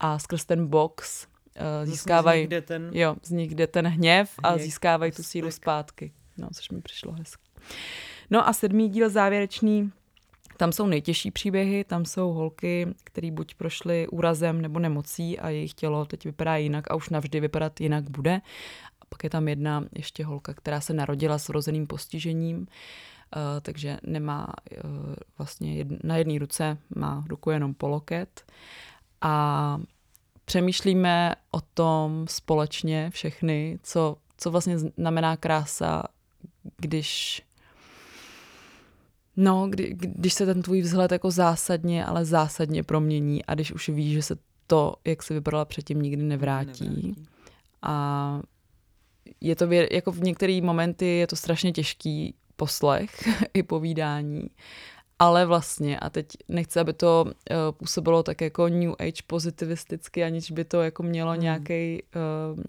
[0.00, 2.90] A skrz ten box uh, získávají, z nich ten...
[2.92, 6.12] jo, z nich jde ten hněv a získávají tu sílu zpátky.
[6.36, 7.42] No, což mi přišlo hezky.
[8.30, 9.92] No a sedmý díl závěrečný,
[10.56, 15.74] tam jsou nejtěžší příběhy, tam jsou holky, které buď prošly úrazem nebo nemocí a jejich
[15.74, 18.40] tělo teď vypadá jinak a už navždy vypadat jinak bude.
[19.00, 22.66] A pak je tam jedna ještě holka, která se narodila s vrozeným postižením,
[23.36, 24.46] Uh, takže nemá
[24.84, 28.52] uh, vlastně na jedné ruce má ruku jenom poloket
[29.20, 29.80] a
[30.44, 36.02] přemýšlíme o tom společně všechny, co, co vlastně znamená krása,
[36.76, 37.42] když
[39.40, 43.88] No, kdy, když se ten tvůj vzhled jako zásadně, ale zásadně promění a když už
[43.88, 46.84] víš, že se to, jak se vypadala předtím, nikdy nevrátí.
[46.84, 47.26] nevrátí.
[47.82, 48.40] A
[49.40, 54.42] je to vě, jako v některé momenty je to strašně těžký poslech i povídání,
[55.18, 57.32] ale vlastně, a teď nechci, aby to uh,
[57.76, 61.40] působilo tak jako New Age pozitivisticky, aniž by to jako mělo hmm.
[61.40, 62.62] nějaký uh,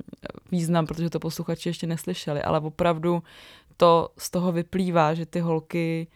[0.52, 3.24] význam, protože to posluchači ještě neslyšeli, ale opravdu
[3.78, 6.08] to z toho vyplývá, že ty holky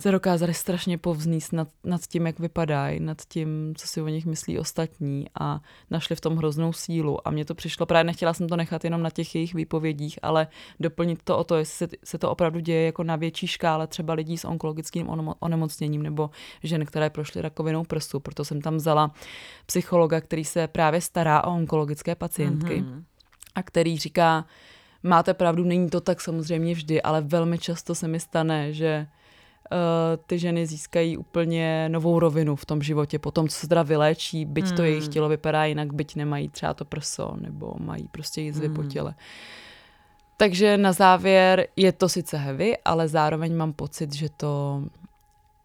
[0.00, 4.26] se dokázali strašně povzníst nad, nad tím, jak vypadají, nad tím, co si o nich
[4.26, 7.28] myslí ostatní a našli v tom hroznou sílu.
[7.28, 10.46] A mně to přišlo, právě nechtěla jsem to nechat jenom na těch jejich výpovědích, ale
[10.80, 14.14] doplnit to o to, jestli se, se to opravdu děje jako na větší škále třeba
[14.14, 15.08] lidí s onkologickým
[15.40, 16.30] onemocněním nebo
[16.62, 18.20] žen, které prošly rakovinou prsu.
[18.20, 19.10] Proto jsem tam vzala
[19.66, 23.02] psychologa, který se právě stará o onkologické pacientky mm-hmm.
[23.54, 24.44] a který říká,
[25.02, 29.06] máte pravdu, není to tak samozřejmě vždy, ale velmi často se mi stane, že
[30.26, 34.44] ty ženy získají úplně novou rovinu v tom životě, po tom, co se teda vyléčí,
[34.44, 34.76] byť hmm.
[34.76, 35.12] to jejich hmm.
[35.12, 38.76] tělo vypadá jinak, byť nemají třeba to prso, nebo mají prostě jizvy hmm.
[38.76, 39.14] po těle.
[40.36, 44.82] Takže na závěr je to sice heavy, ale zároveň mám pocit, že to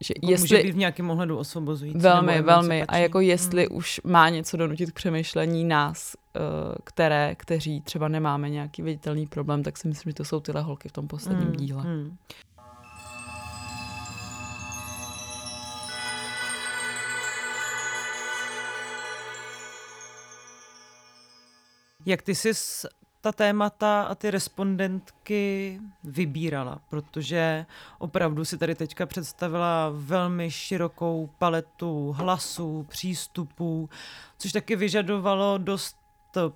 [0.01, 1.99] že jako jestli, může být v nějakém ohledu osvobozující.
[1.99, 2.83] Velmi, velmi.
[2.83, 3.77] A jako jestli hmm.
[3.77, 6.39] už má něco donutit k přemýšlení nás, eh,
[6.83, 10.89] které, kteří třeba nemáme nějaký viditelný problém, tak si myslím, že to jsou tyhle holky
[10.89, 11.55] v tom posledním hmm.
[11.55, 11.83] díle.
[11.83, 12.17] Hmm.
[22.09, 22.51] Jak ty jsi
[23.21, 27.65] ta témata a ty respondentky vybírala, protože
[27.99, 33.89] opravdu si tady teďka představila velmi širokou paletu hlasů, přístupů,
[34.37, 35.97] což taky vyžadovalo dost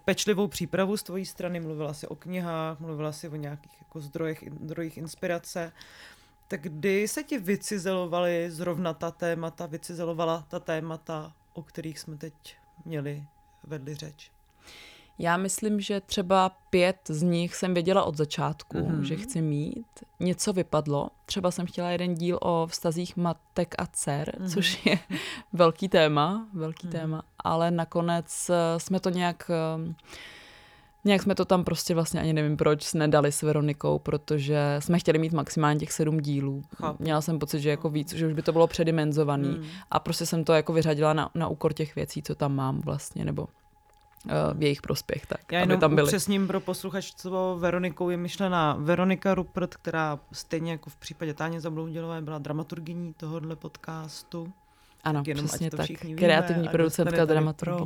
[0.06, 1.60] pečlivou přípravu z tvojí strany.
[1.60, 5.72] Mluvila si o knihách, mluvila si o nějakých jako zdrojech, zdrojích inspirace.
[6.48, 12.58] Tak kdy se ti vycizelovaly zrovna ta témata, vycizelovala ta témata, o kterých jsme teď
[12.86, 13.24] měli,
[13.64, 14.32] vedli řeč?
[15.20, 19.02] Já myslím, že třeba pět z nich jsem věděla od začátku, mm-hmm.
[19.02, 19.86] že chci mít.
[20.20, 21.10] Něco vypadlo.
[21.26, 24.54] Třeba jsem chtěla jeden díl o vztazích matek a dcer, mm-hmm.
[24.54, 25.00] což je
[25.54, 26.92] velký téma, velký mm-hmm.
[26.92, 29.94] téma, ale nakonec eh, jsme to nějak eh,
[31.06, 35.20] Nějak jsme to tam prostě vlastně ani nevím proč nedali s Veronikou, protože jsme chtěli
[35.20, 36.64] mít maximálně těch sedm dílů.
[36.76, 37.04] Chápu.
[37.04, 39.66] Měla jsem pocit, že jako víc, že už by to bylo předimenzovaný mm.
[39.92, 43.26] a prostě jsem to jako vyřadila na, na úkor těch věcí, co tam mám vlastně,
[43.26, 43.48] nebo
[44.54, 45.26] v jejich prospěch.
[45.26, 46.08] Tak, Já jenom aby tam byli.
[46.08, 52.22] upřesním pro posluchačstvo Veronikou je myšlená Veronika Rupert, která stejně jako v případě Táně Zabloudělové
[52.22, 54.54] byla dramaturgyní tohohle podcastu.
[55.04, 56.04] Ano, jenom, přesně tak.
[56.04, 57.86] Víme, Kreativní producentka dramaturgy.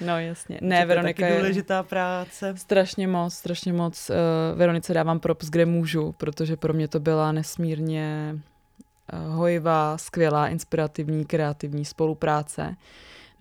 [0.00, 0.58] No jasně.
[0.60, 2.54] Ne, Veronika je důležitá práce.
[2.56, 4.10] Strašně moc, strašně moc.
[4.10, 8.38] Uh, Veronice dávám props, kde můžu, protože pro mě to byla nesmírně
[9.12, 12.66] uh, hojivá, skvělá, inspirativní, kreativní spolupráce.
[12.68, 12.74] Uh,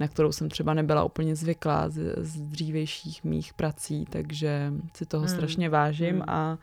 [0.01, 5.25] na kterou jsem třeba nebyla úplně zvyklá z, z dřívějších mých prací, takže si toho
[5.25, 5.35] hmm.
[5.35, 6.29] strašně vážím hmm.
[6.29, 6.57] a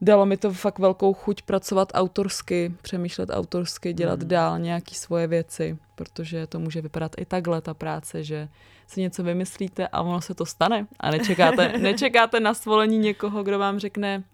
[0.00, 4.28] dalo mi to fakt velkou chuť pracovat autorsky, přemýšlet autorsky, dělat hmm.
[4.28, 8.48] dál nějaký svoje věci, protože to může vypadat i takhle ta práce, že
[8.86, 13.58] si něco vymyslíte a ono se to stane a nečekáte, nečekáte na svolení někoho, kdo
[13.58, 14.24] vám řekne,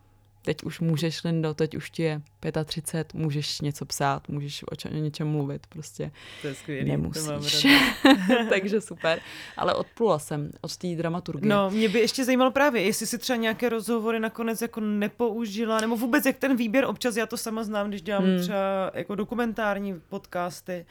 [0.44, 2.22] teď už můžeš, Lindo, teď už ti je
[2.64, 6.10] 35, můžeš něco psát, můžeš o, če- o něčem mluvit, prostě
[6.42, 7.62] to je skvělý, nemusíš.
[7.62, 7.68] To
[8.48, 9.20] Takže super.
[9.56, 11.54] Ale odplula jsem od té dramaturgie.
[11.54, 15.96] No, mě by ještě zajímalo právě, jestli si třeba nějaké rozhovory nakonec jako nepoužila, nebo
[15.96, 18.38] vůbec jak ten výběr, občas já to sama znám, když dělám hmm.
[18.38, 20.86] třeba jako dokumentární podcasty,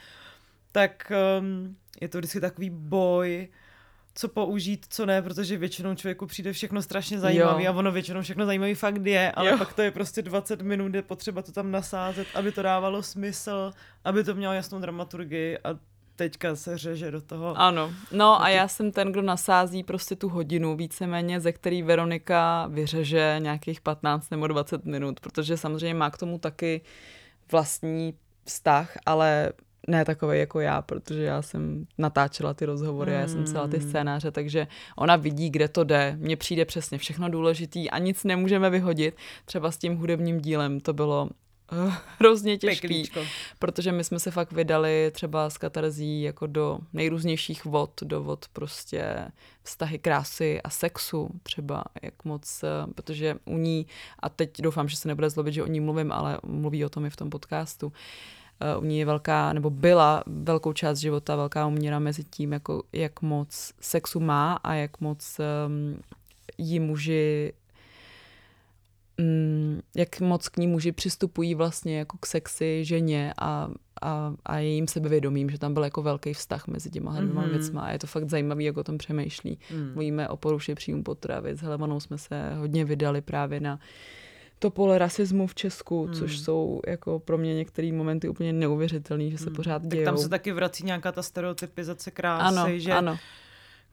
[0.71, 3.47] tak um, je to vždycky takový boj,
[4.15, 8.45] co použít, co ne, protože většinou člověku přijde všechno strašně zajímavé a ono většinou všechno
[8.45, 9.57] zajímavý fakt je, ale jo.
[9.57, 13.71] pak to je prostě 20 minut, je potřeba to tam nasázet, aby to dávalo smysl,
[14.03, 15.69] aby to mělo jasnou dramaturgii a
[16.15, 17.57] teďka se řeže do toho.
[17.57, 22.67] Ano, no a já jsem ten, kdo nasází prostě tu hodinu víceméně, ze který Veronika
[22.67, 26.81] vyřeže nějakých 15 nebo 20 minut, protože samozřejmě má k tomu taky
[27.51, 28.13] vlastní
[28.45, 29.53] vztah, ale
[29.87, 33.19] ne takový jako já, protože já jsem natáčela ty rozhovory, mm.
[33.19, 33.89] já jsem psala ty hmm.
[33.89, 36.15] scénáře, takže ona vidí, kde to jde.
[36.19, 39.15] Mně přijde přesně všechno důležitý a nic nemůžeme vyhodit.
[39.45, 41.29] Třeba s tím hudebním dílem to bylo
[41.71, 43.19] uh, hrozně těžký, Peklíčko.
[43.59, 48.45] protože my jsme se fakt vydali třeba s katarzí jako do nejrůznějších vod, do vod
[48.53, 49.15] prostě
[49.63, 53.87] vztahy krásy a sexu třeba, jak moc, uh, protože u ní,
[54.19, 57.05] a teď doufám, že se nebude zlobit, že o ní mluvím, ale mluví o tom
[57.05, 58.42] i v tom podcastu, uh, Eh,
[58.79, 63.21] u ní je velká, nebo byla velkou část života, velká uměra mezi tím, jako, jak
[63.21, 66.01] moc sexu má a jak moc um,
[66.57, 67.53] jí muži
[69.19, 73.69] um, jak moc k ní muži přistupují vlastně jako k sexy ženě a,
[74.01, 77.49] a, a jejím sebevědomím, že tam byl jako velký vztah mezi těma dvěma mm-hmm.
[77.49, 79.59] věcma a je to fakt zajímavé, jak o tom přemýšlí.
[79.73, 79.91] Mm.
[79.93, 83.79] Mluvíme o poruše příjmu potravy, s Helevanou jsme se hodně vydali právě na
[84.59, 86.13] to pole rasismu v Česku, hmm.
[86.13, 89.55] což jsou jako pro mě některé momenty úplně neuvěřitelné, že se hmm.
[89.55, 90.05] pořád dějou.
[90.05, 93.17] Tak tam se taky vrací nějaká ta stereotypizace krásy, ano, že ano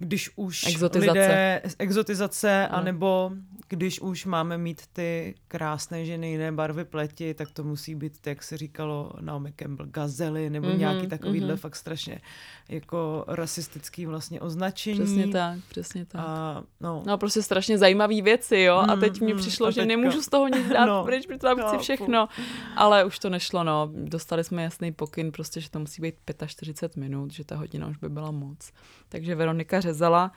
[0.01, 1.13] když už exotizace.
[1.13, 2.77] lidé, exotizace, no.
[2.77, 3.33] anebo
[3.69, 8.43] když už máme mít ty krásné ženy jiné barvy pleti, tak to musí být, jak
[8.43, 11.59] se říkalo Naomi Campbell, gazely, nebo mm-hmm, nějaký takovýhle mm-hmm.
[11.59, 12.21] fakt strašně
[12.69, 15.01] jako rasistický vlastně označení.
[15.01, 16.21] Přesně tak, přesně tak.
[16.25, 17.03] A, no.
[17.07, 20.29] no prostě strašně zajímavé věci, jo, mm, a teď mi mm, přišlo, že nemůžu z
[20.29, 22.29] toho nic dát no, pryč, protože tam chci všechno,
[22.77, 26.15] ale už to nešlo, no, dostali jsme jasný pokyn, prostě, že to musí být
[26.47, 28.73] 45 minut, že ta hodina už by byla moc.
[29.09, 30.33] Takže Veronika řezala.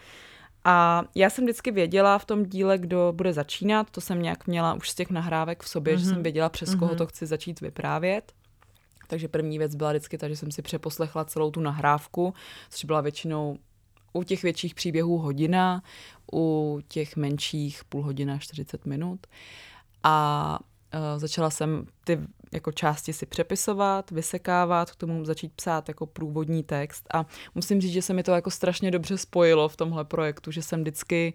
[0.65, 4.73] A já jsem vždycky věděla v tom díle, kdo bude začínat, to jsem nějak měla
[4.73, 5.99] už z těch nahrávek v sobě, mm-hmm.
[5.99, 6.23] že jsem mhm.
[6.23, 6.79] věděla, přes mm-hmm.
[6.79, 8.31] koho to chci začít vyprávět.
[9.07, 12.33] Takže první věc byla vždycky ta, že jsem si přeposlechla celou tu nahrávku,
[12.69, 13.57] což byla většinou
[14.13, 15.83] u těch větších příběhů hodina,
[16.33, 19.27] u těch menších půl hodina, 40 minut.
[20.03, 20.59] A
[21.17, 22.19] začala jsem ty
[22.53, 27.25] jako části si přepisovat, vysekávat, k tomu začít psát jako průvodní text a
[27.55, 30.81] musím říct, že se mi to jako strašně dobře spojilo v tomhle projektu, že jsem
[30.81, 31.33] vždycky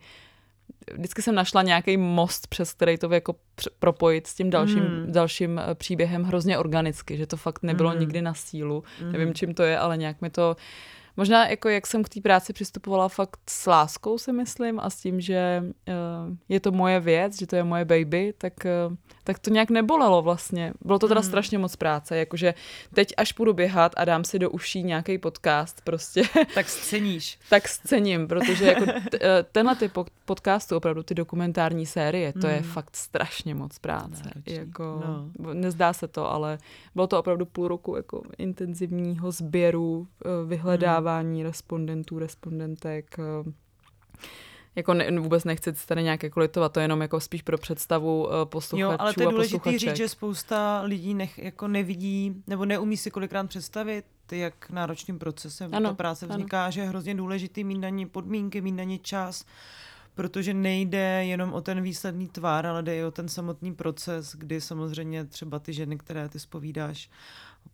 [0.94, 3.34] vždycky jsem našla nějaký most, přes který to jako
[3.78, 5.12] propojit s tím dalším, mm.
[5.12, 8.00] dalším eh, příběhem hrozně organicky, že to fakt nebylo mm.
[8.00, 8.84] nikdy na sílu.
[9.02, 9.12] Mm.
[9.12, 10.56] Nevím, čím to je, ale nějak mi to
[11.18, 14.96] Možná jako jak jsem k té práci přistupovala fakt s láskou, si myslím, a s
[14.96, 15.94] tím, že uh,
[16.48, 18.52] je to moje věc, že to je moje baby, tak,
[18.88, 20.72] uh, tak to nějak nebolelo vlastně.
[20.84, 21.26] Bylo to teda mm.
[21.26, 22.54] strašně moc práce, jakože
[22.94, 26.22] teď až půjdu běhat a dám si do uší nějaký podcast prostě.
[26.54, 27.38] Tak sceníš.
[27.50, 29.98] tak scením, protože jako t, uh, tenhle typ
[30.28, 32.52] podcastu, opravdu ty dokumentární série, to mm.
[32.52, 34.22] je fakt strašně moc práce.
[34.24, 34.54] Náročný.
[34.54, 35.02] Jako,
[35.38, 35.54] no.
[35.54, 36.58] Nezdá se to, ale
[36.94, 40.06] bylo to opravdu půl roku jako intenzivního sběru,
[40.46, 43.16] vyhledávání vzdělávání respondentů, respondentek.
[43.18, 43.52] Eh,
[44.74, 48.28] jako ne, vůbec nechci tady nějak jako litovat, to je jenom jako spíš pro představu
[48.32, 52.64] eh, posluchačů Jo, ale to je důležité říct, že spousta lidí nech, jako nevidí nebo
[52.64, 56.72] neumí si kolikrát představit, jak náročným procesem ano, ta práce vzniká, ano.
[56.72, 59.44] že je hrozně důležitý mít na ně podmínky, mít na ně čas,
[60.18, 64.60] protože nejde jenom o ten výsledný tvár, ale jde i o ten samotný proces, kdy
[64.60, 67.10] samozřejmě třeba ty ženy, které ty spovídáš,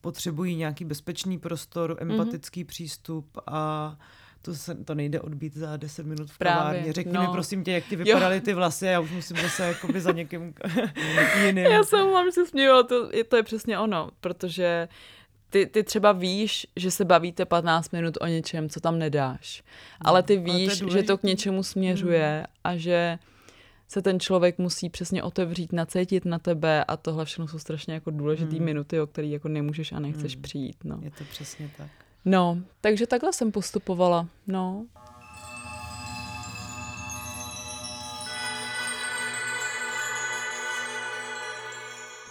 [0.00, 2.10] potřebují nějaký bezpečný prostor, mhm.
[2.10, 2.66] empatický mm-hmm.
[2.66, 3.96] přístup a
[4.42, 6.92] to, se, to nejde odbít za 10 minut v kavárně.
[6.92, 7.20] Řekni no.
[7.20, 10.54] mi prosím tě, jak ti vypadaly ty vlasy, já už musím zase jakoby za někým
[11.46, 11.64] jiným.
[11.64, 14.88] Já jsem vám se směla, to, to je přesně ono, protože
[15.54, 19.62] ty, ty třeba víš, že se bavíte 15 minut o něčem, co tam nedáš.
[20.00, 22.44] Ale ty víš, ale to že to k něčemu směřuje mm.
[22.64, 23.18] a že
[23.88, 28.10] se ten člověk musí přesně otevřít, nacítit na tebe a tohle všechno jsou strašně jako
[28.10, 28.64] důležité hmm.
[28.64, 30.42] minuty, o který jako nemůžeš a nechceš hmm.
[30.42, 30.76] přijít.
[30.84, 30.98] No.
[31.02, 31.90] Je to přesně tak.
[32.24, 34.86] No, takže takhle jsem postupovala, no.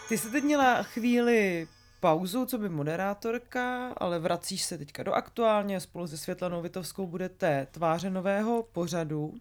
[0.09, 1.67] Ty jsi teď měla chvíli
[2.03, 7.67] pauzu, co by moderátorka, ale vracíš se teďka do aktuálně, spolu se Světlanou Vitovskou budete
[7.71, 9.33] tváře nového pořadu.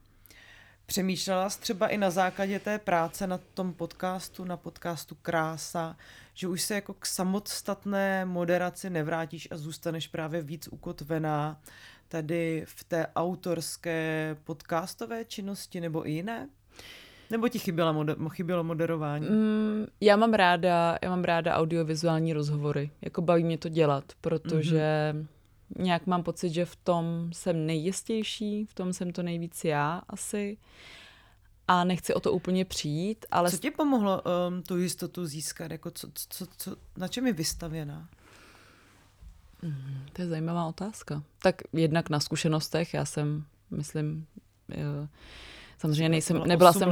[0.86, 5.96] Přemýšlela jsi třeba i na základě té práce na tom podcastu, na podcastu Krása,
[6.34, 11.60] že už se jako k samostatné moderaci nevrátíš a zůstaneš právě víc ukotvená
[12.08, 16.48] tady v té autorské podcastové činnosti nebo i jiné?
[17.32, 19.26] Nebo ti chybělo, moder- chybělo moderování?
[19.26, 22.90] Mm, já mám ráda, já mám ráda audiovizuální rozhovory.
[23.02, 25.26] Jako baví mě to dělat, protože mm-hmm
[25.78, 30.58] nějak mám pocit, že v tom jsem nejistější, v tom jsem to nejvíc já asi
[31.68, 33.50] a nechci o to úplně přijít, ale...
[33.50, 35.70] Co ti pomohlo um, tu jistotu získat?
[35.70, 38.08] Jako co, co, co, na čem je vystavěná?
[39.62, 41.22] Mm, to je zajímavá otázka.
[41.38, 44.26] Tak jednak na zkušenostech, já jsem, myslím,
[44.68, 45.08] uh,
[45.82, 46.88] Samozřejmě nejsem, nebyla, jsem,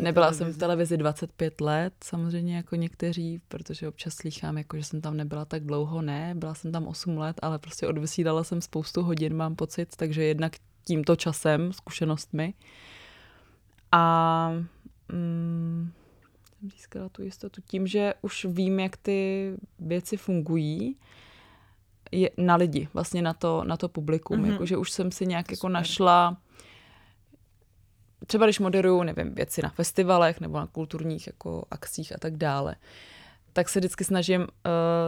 [0.00, 0.38] nebyla televizi.
[0.38, 5.16] jsem v televizi 25 let, samozřejmě jako někteří, protože občas slýchám, jako, že jsem tam
[5.16, 9.36] nebyla tak dlouho, ne, byla jsem tam 8 let, ale prostě odvysílala jsem spoustu hodin,
[9.36, 10.52] mám pocit, takže jednak
[10.84, 12.54] tímto časem, zkušenostmi.
[13.92, 14.50] A
[15.12, 15.92] mm,
[16.58, 20.96] jsem získala tu jistotu tím, že už vím, jak ty věci fungují,
[22.12, 24.52] je na lidi, vlastně na to, na to publikum, mm-hmm.
[24.52, 26.36] jakože už jsem si nějak jako našla
[28.30, 32.76] třeba když moderuju, nevím, věci na festivalech nebo na kulturních jako akcích a tak dále,
[33.52, 34.46] tak se vždycky snažím uh,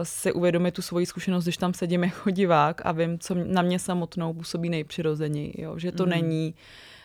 [0.03, 3.79] si uvědomit tu svoji zkušenost, když tam sedím jako divák a vím, co na mě
[3.79, 5.79] samotnou působí nejpřirozeněji, jo?
[5.79, 6.09] že to mm.
[6.09, 6.55] není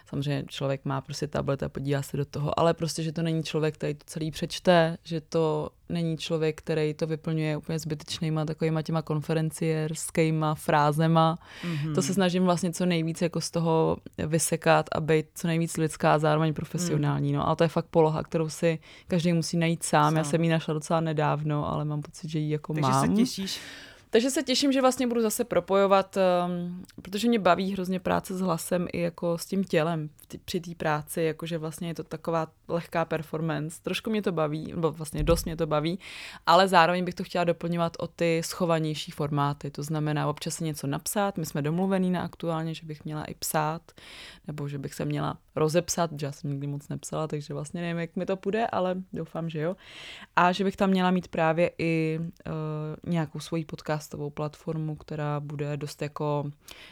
[0.09, 3.43] samozřejmě člověk má prostě tablet a podívá se do toho, ale prostě, že to není
[3.43, 8.83] člověk, který to celý přečte, že to není člověk, který to vyplňuje úplně zbytečnýma takovýma
[8.83, 11.39] těma konferenciérskýma frázema.
[11.63, 11.95] Mm-hmm.
[11.95, 13.97] To se snažím vlastně co nejvíc jako z toho
[14.27, 17.33] vysekat a být co nejvíc lidská a zároveň profesionální.
[17.33, 17.39] Mm.
[17.39, 18.79] No, ale to je fakt poloha, kterou si
[19.09, 20.05] každý musí najít sám.
[20.05, 20.17] sám.
[20.17, 23.07] Já jsem ji našla docela nedávno, ale mám pocit, že ji jako Takže mám.
[23.07, 23.61] Se těšíš
[24.11, 28.41] takže se těším, že vlastně budu zase propojovat, um, protože mě baví hrozně práce s
[28.41, 30.11] hlasem i jako s tím tělem
[30.45, 33.83] při té práci, jakože vlastně je to taková lehká performance.
[33.83, 35.99] Trošku mě to baví, nebo vlastně dost mě to baví,
[36.47, 39.71] ale zároveň bych to chtěla doplňovat o ty schovanější formáty.
[39.71, 43.83] To znamená občas něco napsat, my jsme domluvení na aktuálně, že bych měla i psát,
[44.47, 47.99] nebo že bych se měla rozepsat, že já jsem nikdy moc nepsala, takže vlastně nevím,
[47.99, 49.77] jak mi to půjde, ale doufám, že jo.
[50.37, 53.65] A že bych tam měla mít právě i uh, nějakou svoji
[53.99, 56.51] podcastovou platformu, která bude dost jako,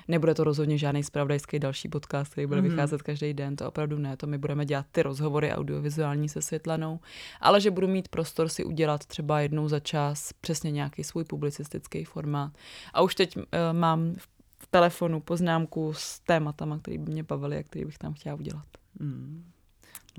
[0.09, 2.71] nebude to rozhodně žádný spravodajský další podcast, který bude mm-hmm.
[2.71, 7.01] vycházet každý den, to opravdu ne, to my budeme dělat ty rozhovory audiovizuální se světlanou,
[7.41, 12.05] ale že budu mít prostor si udělat třeba jednou za čas přesně nějaký svůj publicistický
[12.05, 12.53] formát.
[12.95, 13.43] A už teď uh,
[13.73, 14.15] mám
[14.59, 18.67] v telefonu poznámku s tématama, které by mě bavily a které bych tam chtěla udělat.
[19.01, 19.45] Hmm.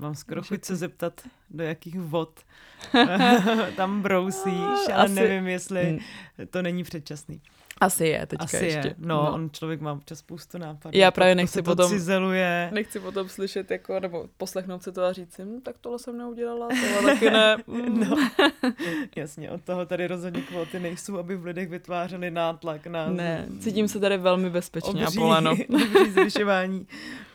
[0.00, 1.20] Mám skoro chuť se zeptat,
[1.50, 2.40] do jakých vod
[3.76, 5.14] tam brousíš, ale Asi...
[5.14, 5.98] nevím, jestli
[6.50, 7.40] to není předčasný.
[7.80, 8.88] Asi je teďka Asi ještě.
[8.88, 8.94] Je.
[8.98, 10.98] No, no, on člověk má občas spoustu nápadů.
[10.98, 12.70] Já právě nechci to potom, cizeluje.
[12.72, 16.18] nechci potom slyšet, jako, nebo poslechnout si to a říct si, hm, tak tohle jsem
[16.18, 17.56] neudělala, tohle taky ne.
[17.88, 18.28] no,
[19.16, 23.08] jasně, od toho tady rozhodně kvóty nejsou, aby v lidech vytvářeli nátlak na...
[23.08, 25.50] Ne, cítím se tady velmi bezpečně obří, a poleno.
[25.68, 26.86] obří zvyšování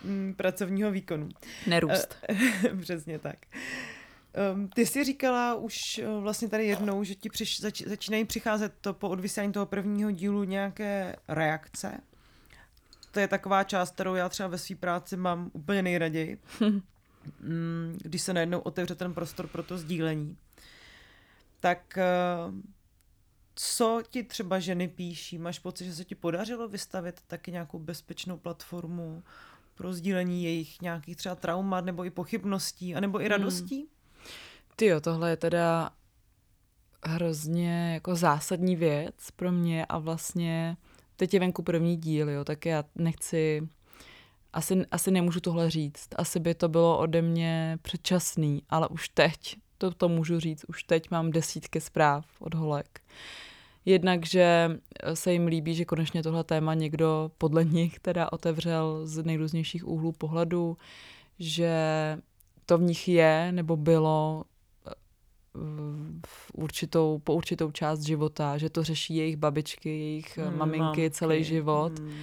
[0.04, 1.30] mm, pracovního výkonu.
[1.68, 2.18] Nerůst.
[2.82, 3.36] Přesně tak.
[4.54, 8.74] Um, ty jsi říkala už uh, vlastně tady jednou, že ti přiš, zač, začínají přicházet
[8.82, 12.02] to po odvysílání toho prvního dílu nějaké reakce.
[13.12, 18.22] To je taková část, kterou já třeba ve své práci mám úplně nejraději, um, když
[18.22, 20.38] se najednou otevře ten prostor pro to sdílení.
[21.60, 21.98] Tak
[22.48, 22.56] uh,
[23.56, 25.38] co ti třeba ženy píší?
[25.38, 29.24] Máš pocit, že se ti podařilo vystavit taky nějakou bezpečnou platformu
[29.76, 33.32] pro sdílení jejich nějakých třeba traumat nebo i pochybností, anebo i hmm.
[33.32, 33.78] radostí?
[33.78, 33.88] Hmm.
[34.76, 35.90] Ty jo, tohle je teda
[37.06, 40.78] hrozně jako zásadní věc pro mě a vlastně
[41.16, 43.68] teď je venku první díl, jo, tak já nechci,
[44.54, 49.58] asi, asi nemůžu tohle říct, asi by to bylo ode mě předčasný, ale už teď,
[49.78, 53.02] to, to můžu říct, už teď mám desítky zpráv od holek.
[53.86, 54.70] Jednak, že
[55.14, 60.12] se jim líbí, že konečně tohle téma někdo podle nich teda otevřel z nejrůznějších úhlů
[60.12, 60.78] pohledu,
[61.40, 61.74] že
[62.66, 64.44] to v nich je nebo bylo
[66.28, 71.12] v určitou, po určitou část života, že to řeší jejich babičky, jejich hmm, maminky mamky.
[71.12, 72.14] celý život hmm.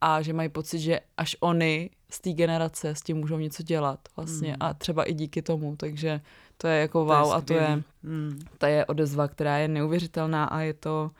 [0.00, 4.00] a že mají pocit, že až oni z té generace s tím můžou něco dělat
[4.16, 4.56] vlastně hmm.
[4.60, 6.20] a třeba i díky tomu, takže
[6.56, 8.38] to je jako wow to je a to je, hmm.
[8.58, 11.10] to je odezva, která je neuvěřitelná a je to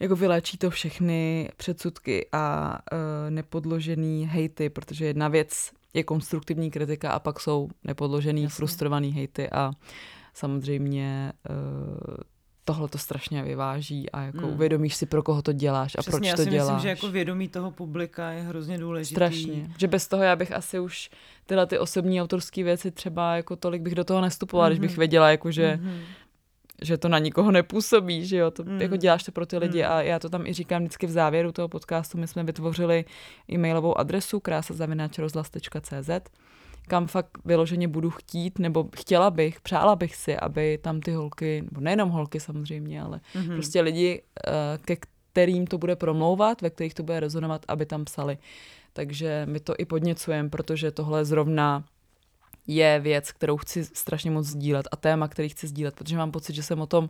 [0.00, 2.98] jako vyléčí to všechny předsudky a uh,
[3.30, 8.56] nepodložený hejty, protože jedna věc je konstruktivní kritika a pak jsou nepodložený, Jasně.
[8.56, 9.70] frustrovaný hejty a
[10.38, 12.16] samozřejmě uh,
[12.64, 14.52] tohle to strašně vyváží a jako hmm.
[14.52, 16.54] uvědomíš si, pro koho to děláš a Přesně, proč to děláš.
[16.54, 19.14] já si myslím, že jako vědomí toho publika je hrozně důležitý.
[19.14, 19.70] Strašně.
[19.78, 21.10] Že bez toho já bych asi už
[21.46, 24.72] tyhle ty osobní autorské věci třeba jako tolik bych do toho nestupovala, mm-hmm.
[24.72, 24.98] když bych mhm.
[24.98, 26.00] věděla, jako že mm-hmm
[26.82, 28.80] že to na nikoho nepůsobí, že jo, to, mm.
[28.80, 29.88] jako děláš to pro ty lidi mm.
[29.90, 33.04] a já to tam i říkám vždycky v závěru toho podcastu, my jsme vytvořili
[33.52, 36.10] e-mailovou adresu krásazavináčrozhlas.cz
[36.88, 41.62] kam fakt vyloženě budu chtít, nebo chtěla bych, přála bych si, aby tam ty holky,
[41.62, 43.54] nebo nejenom holky samozřejmě, ale mm-hmm.
[43.54, 44.96] prostě lidi, eh, ke
[45.32, 48.38] kterým to bude promlouvat, ve kterých to bude rezonovat, aby tam psali.
[48.92, 51.84] Takže my to i podněcujeme, protože tohle zrovna
[52.66, 56.52] je věc, kterou chci strašně moc sdílet a téma, který chci sdílet, protože mám pocit,
[56.52, 57.08] že jsem o tom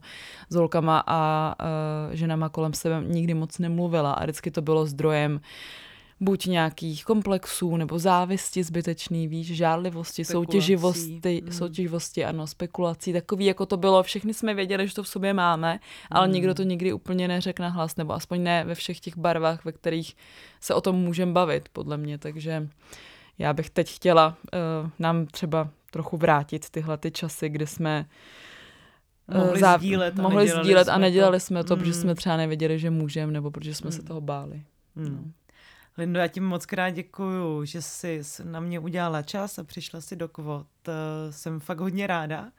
[0.49, 5.33] s holkama a uh, ženama kolem sebe nikdy moc nemluvila a vždycky to bylo zdrojem
[5.33, 5.41] uh,
[6.21, 11.53] buď nějakých komplexů nebo závisti zbytečný, víš, žádlivosti, soutěživosti, hmm.
[11.53, 15.81] soutěživosti, ano, spekulací, takový, jako to bylo, všechny jsme věděli, že to v sobě máme,
[16.11, 16.35] ale hmm.
[16.35, 19.73] nikdo to nikdy úplně neřekl na hlas, nebo aspoň ne ve všech těch barvách, ve
[19.73, 20.17] kterých
[20.61, 22.69] se o tom můžeme bavit, podle mě, takže
[23.39, 24.37] já bych teď chtěla
[24.83, 28.07] uh, nám třeba trochu vrátit tyhle ty časy, kde jsme
[29.29, 31.41] eh, mohli záv- sdílet, a mohli sdílet a nedělali to.
[31.41, 31.81] jsme to, mm.
[31.81, 33.93] protože jsme třeba nevěděli, že můžeme, nebo protože jsme mm.
[33.93, 34.63] se toho báli.
[34.97, 35.05] Mm.
[35.05, 35.33] No.
[35.99, 40.17] Lindo, já ti moc krát děkuju, že jsi na mě udělala čas a přišla si
[40.17, 40.67] do kvot.
[41.31, 42.53] Jsem fakt hodně ráda.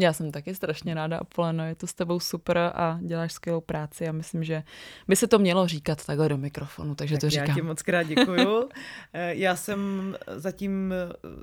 [0.00, 4.08] Já jsem taky strašně ráda, Apoleno, je to s tebou super a děláš skvělou práci
[4.08, 4.62] a myslím, že
[5.08, 7.48] by se to mělo říkat takhle do mikrofonu, takže tak to říkám.
[7.48, 8.68] Já ti moc krát děkuju.
[9.12, 10.94] Eh, já jsem zatím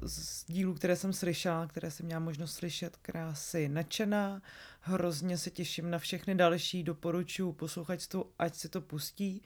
[0.04, 4.42] z dílů, které jsem slyšela, které jsem měla možnost slyšet, krásy nadšená,
[4.88, 9.42] hrozně se těším na všechny další, doporučuji posluchačstvu, ať si to pustí.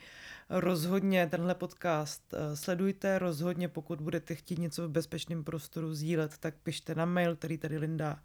[0.49, 6.55] Rozhodně tenhle podcast eh, sledujte, rozhodně pokud budete chtít něco v bezpečném prostoru sdílet, tak
[6.63, 8.19] pište na mail, který tady Linda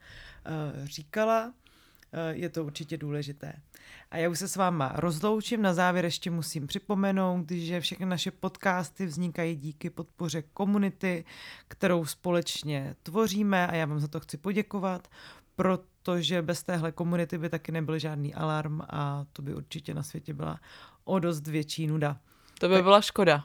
[0.46, 1.52] eh, říkala.
[2.12, 3.52] Eh, je to určitě důležité.
[4.10, 5.62] A já už se s váma rozloučím.
[5.62, 11.24] Na závěr ještě musím připomenout, že všechny naše podcasty vznikají díky podpoře komunity,
[11.68, 15.08] kterou společně tvoříme a já vám za to chci poděkovat,
[16.06, 20.34] protože bez téhle komunity by taky nebyl žádný alarm a to by určitě na světě
[20.34, 20.60] byla
[21.04, 22.16] o dost větší nuda.
[22.60, 22.84] To by tak...
[22.84, 23.44] byla škoda.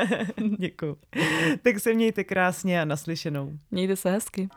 [0.58, 0.96] Děkuji.
[1.62, 3.58] tak se mějte krásně a naslyšenou.
[3.70, 4.48] Mějte se hezky.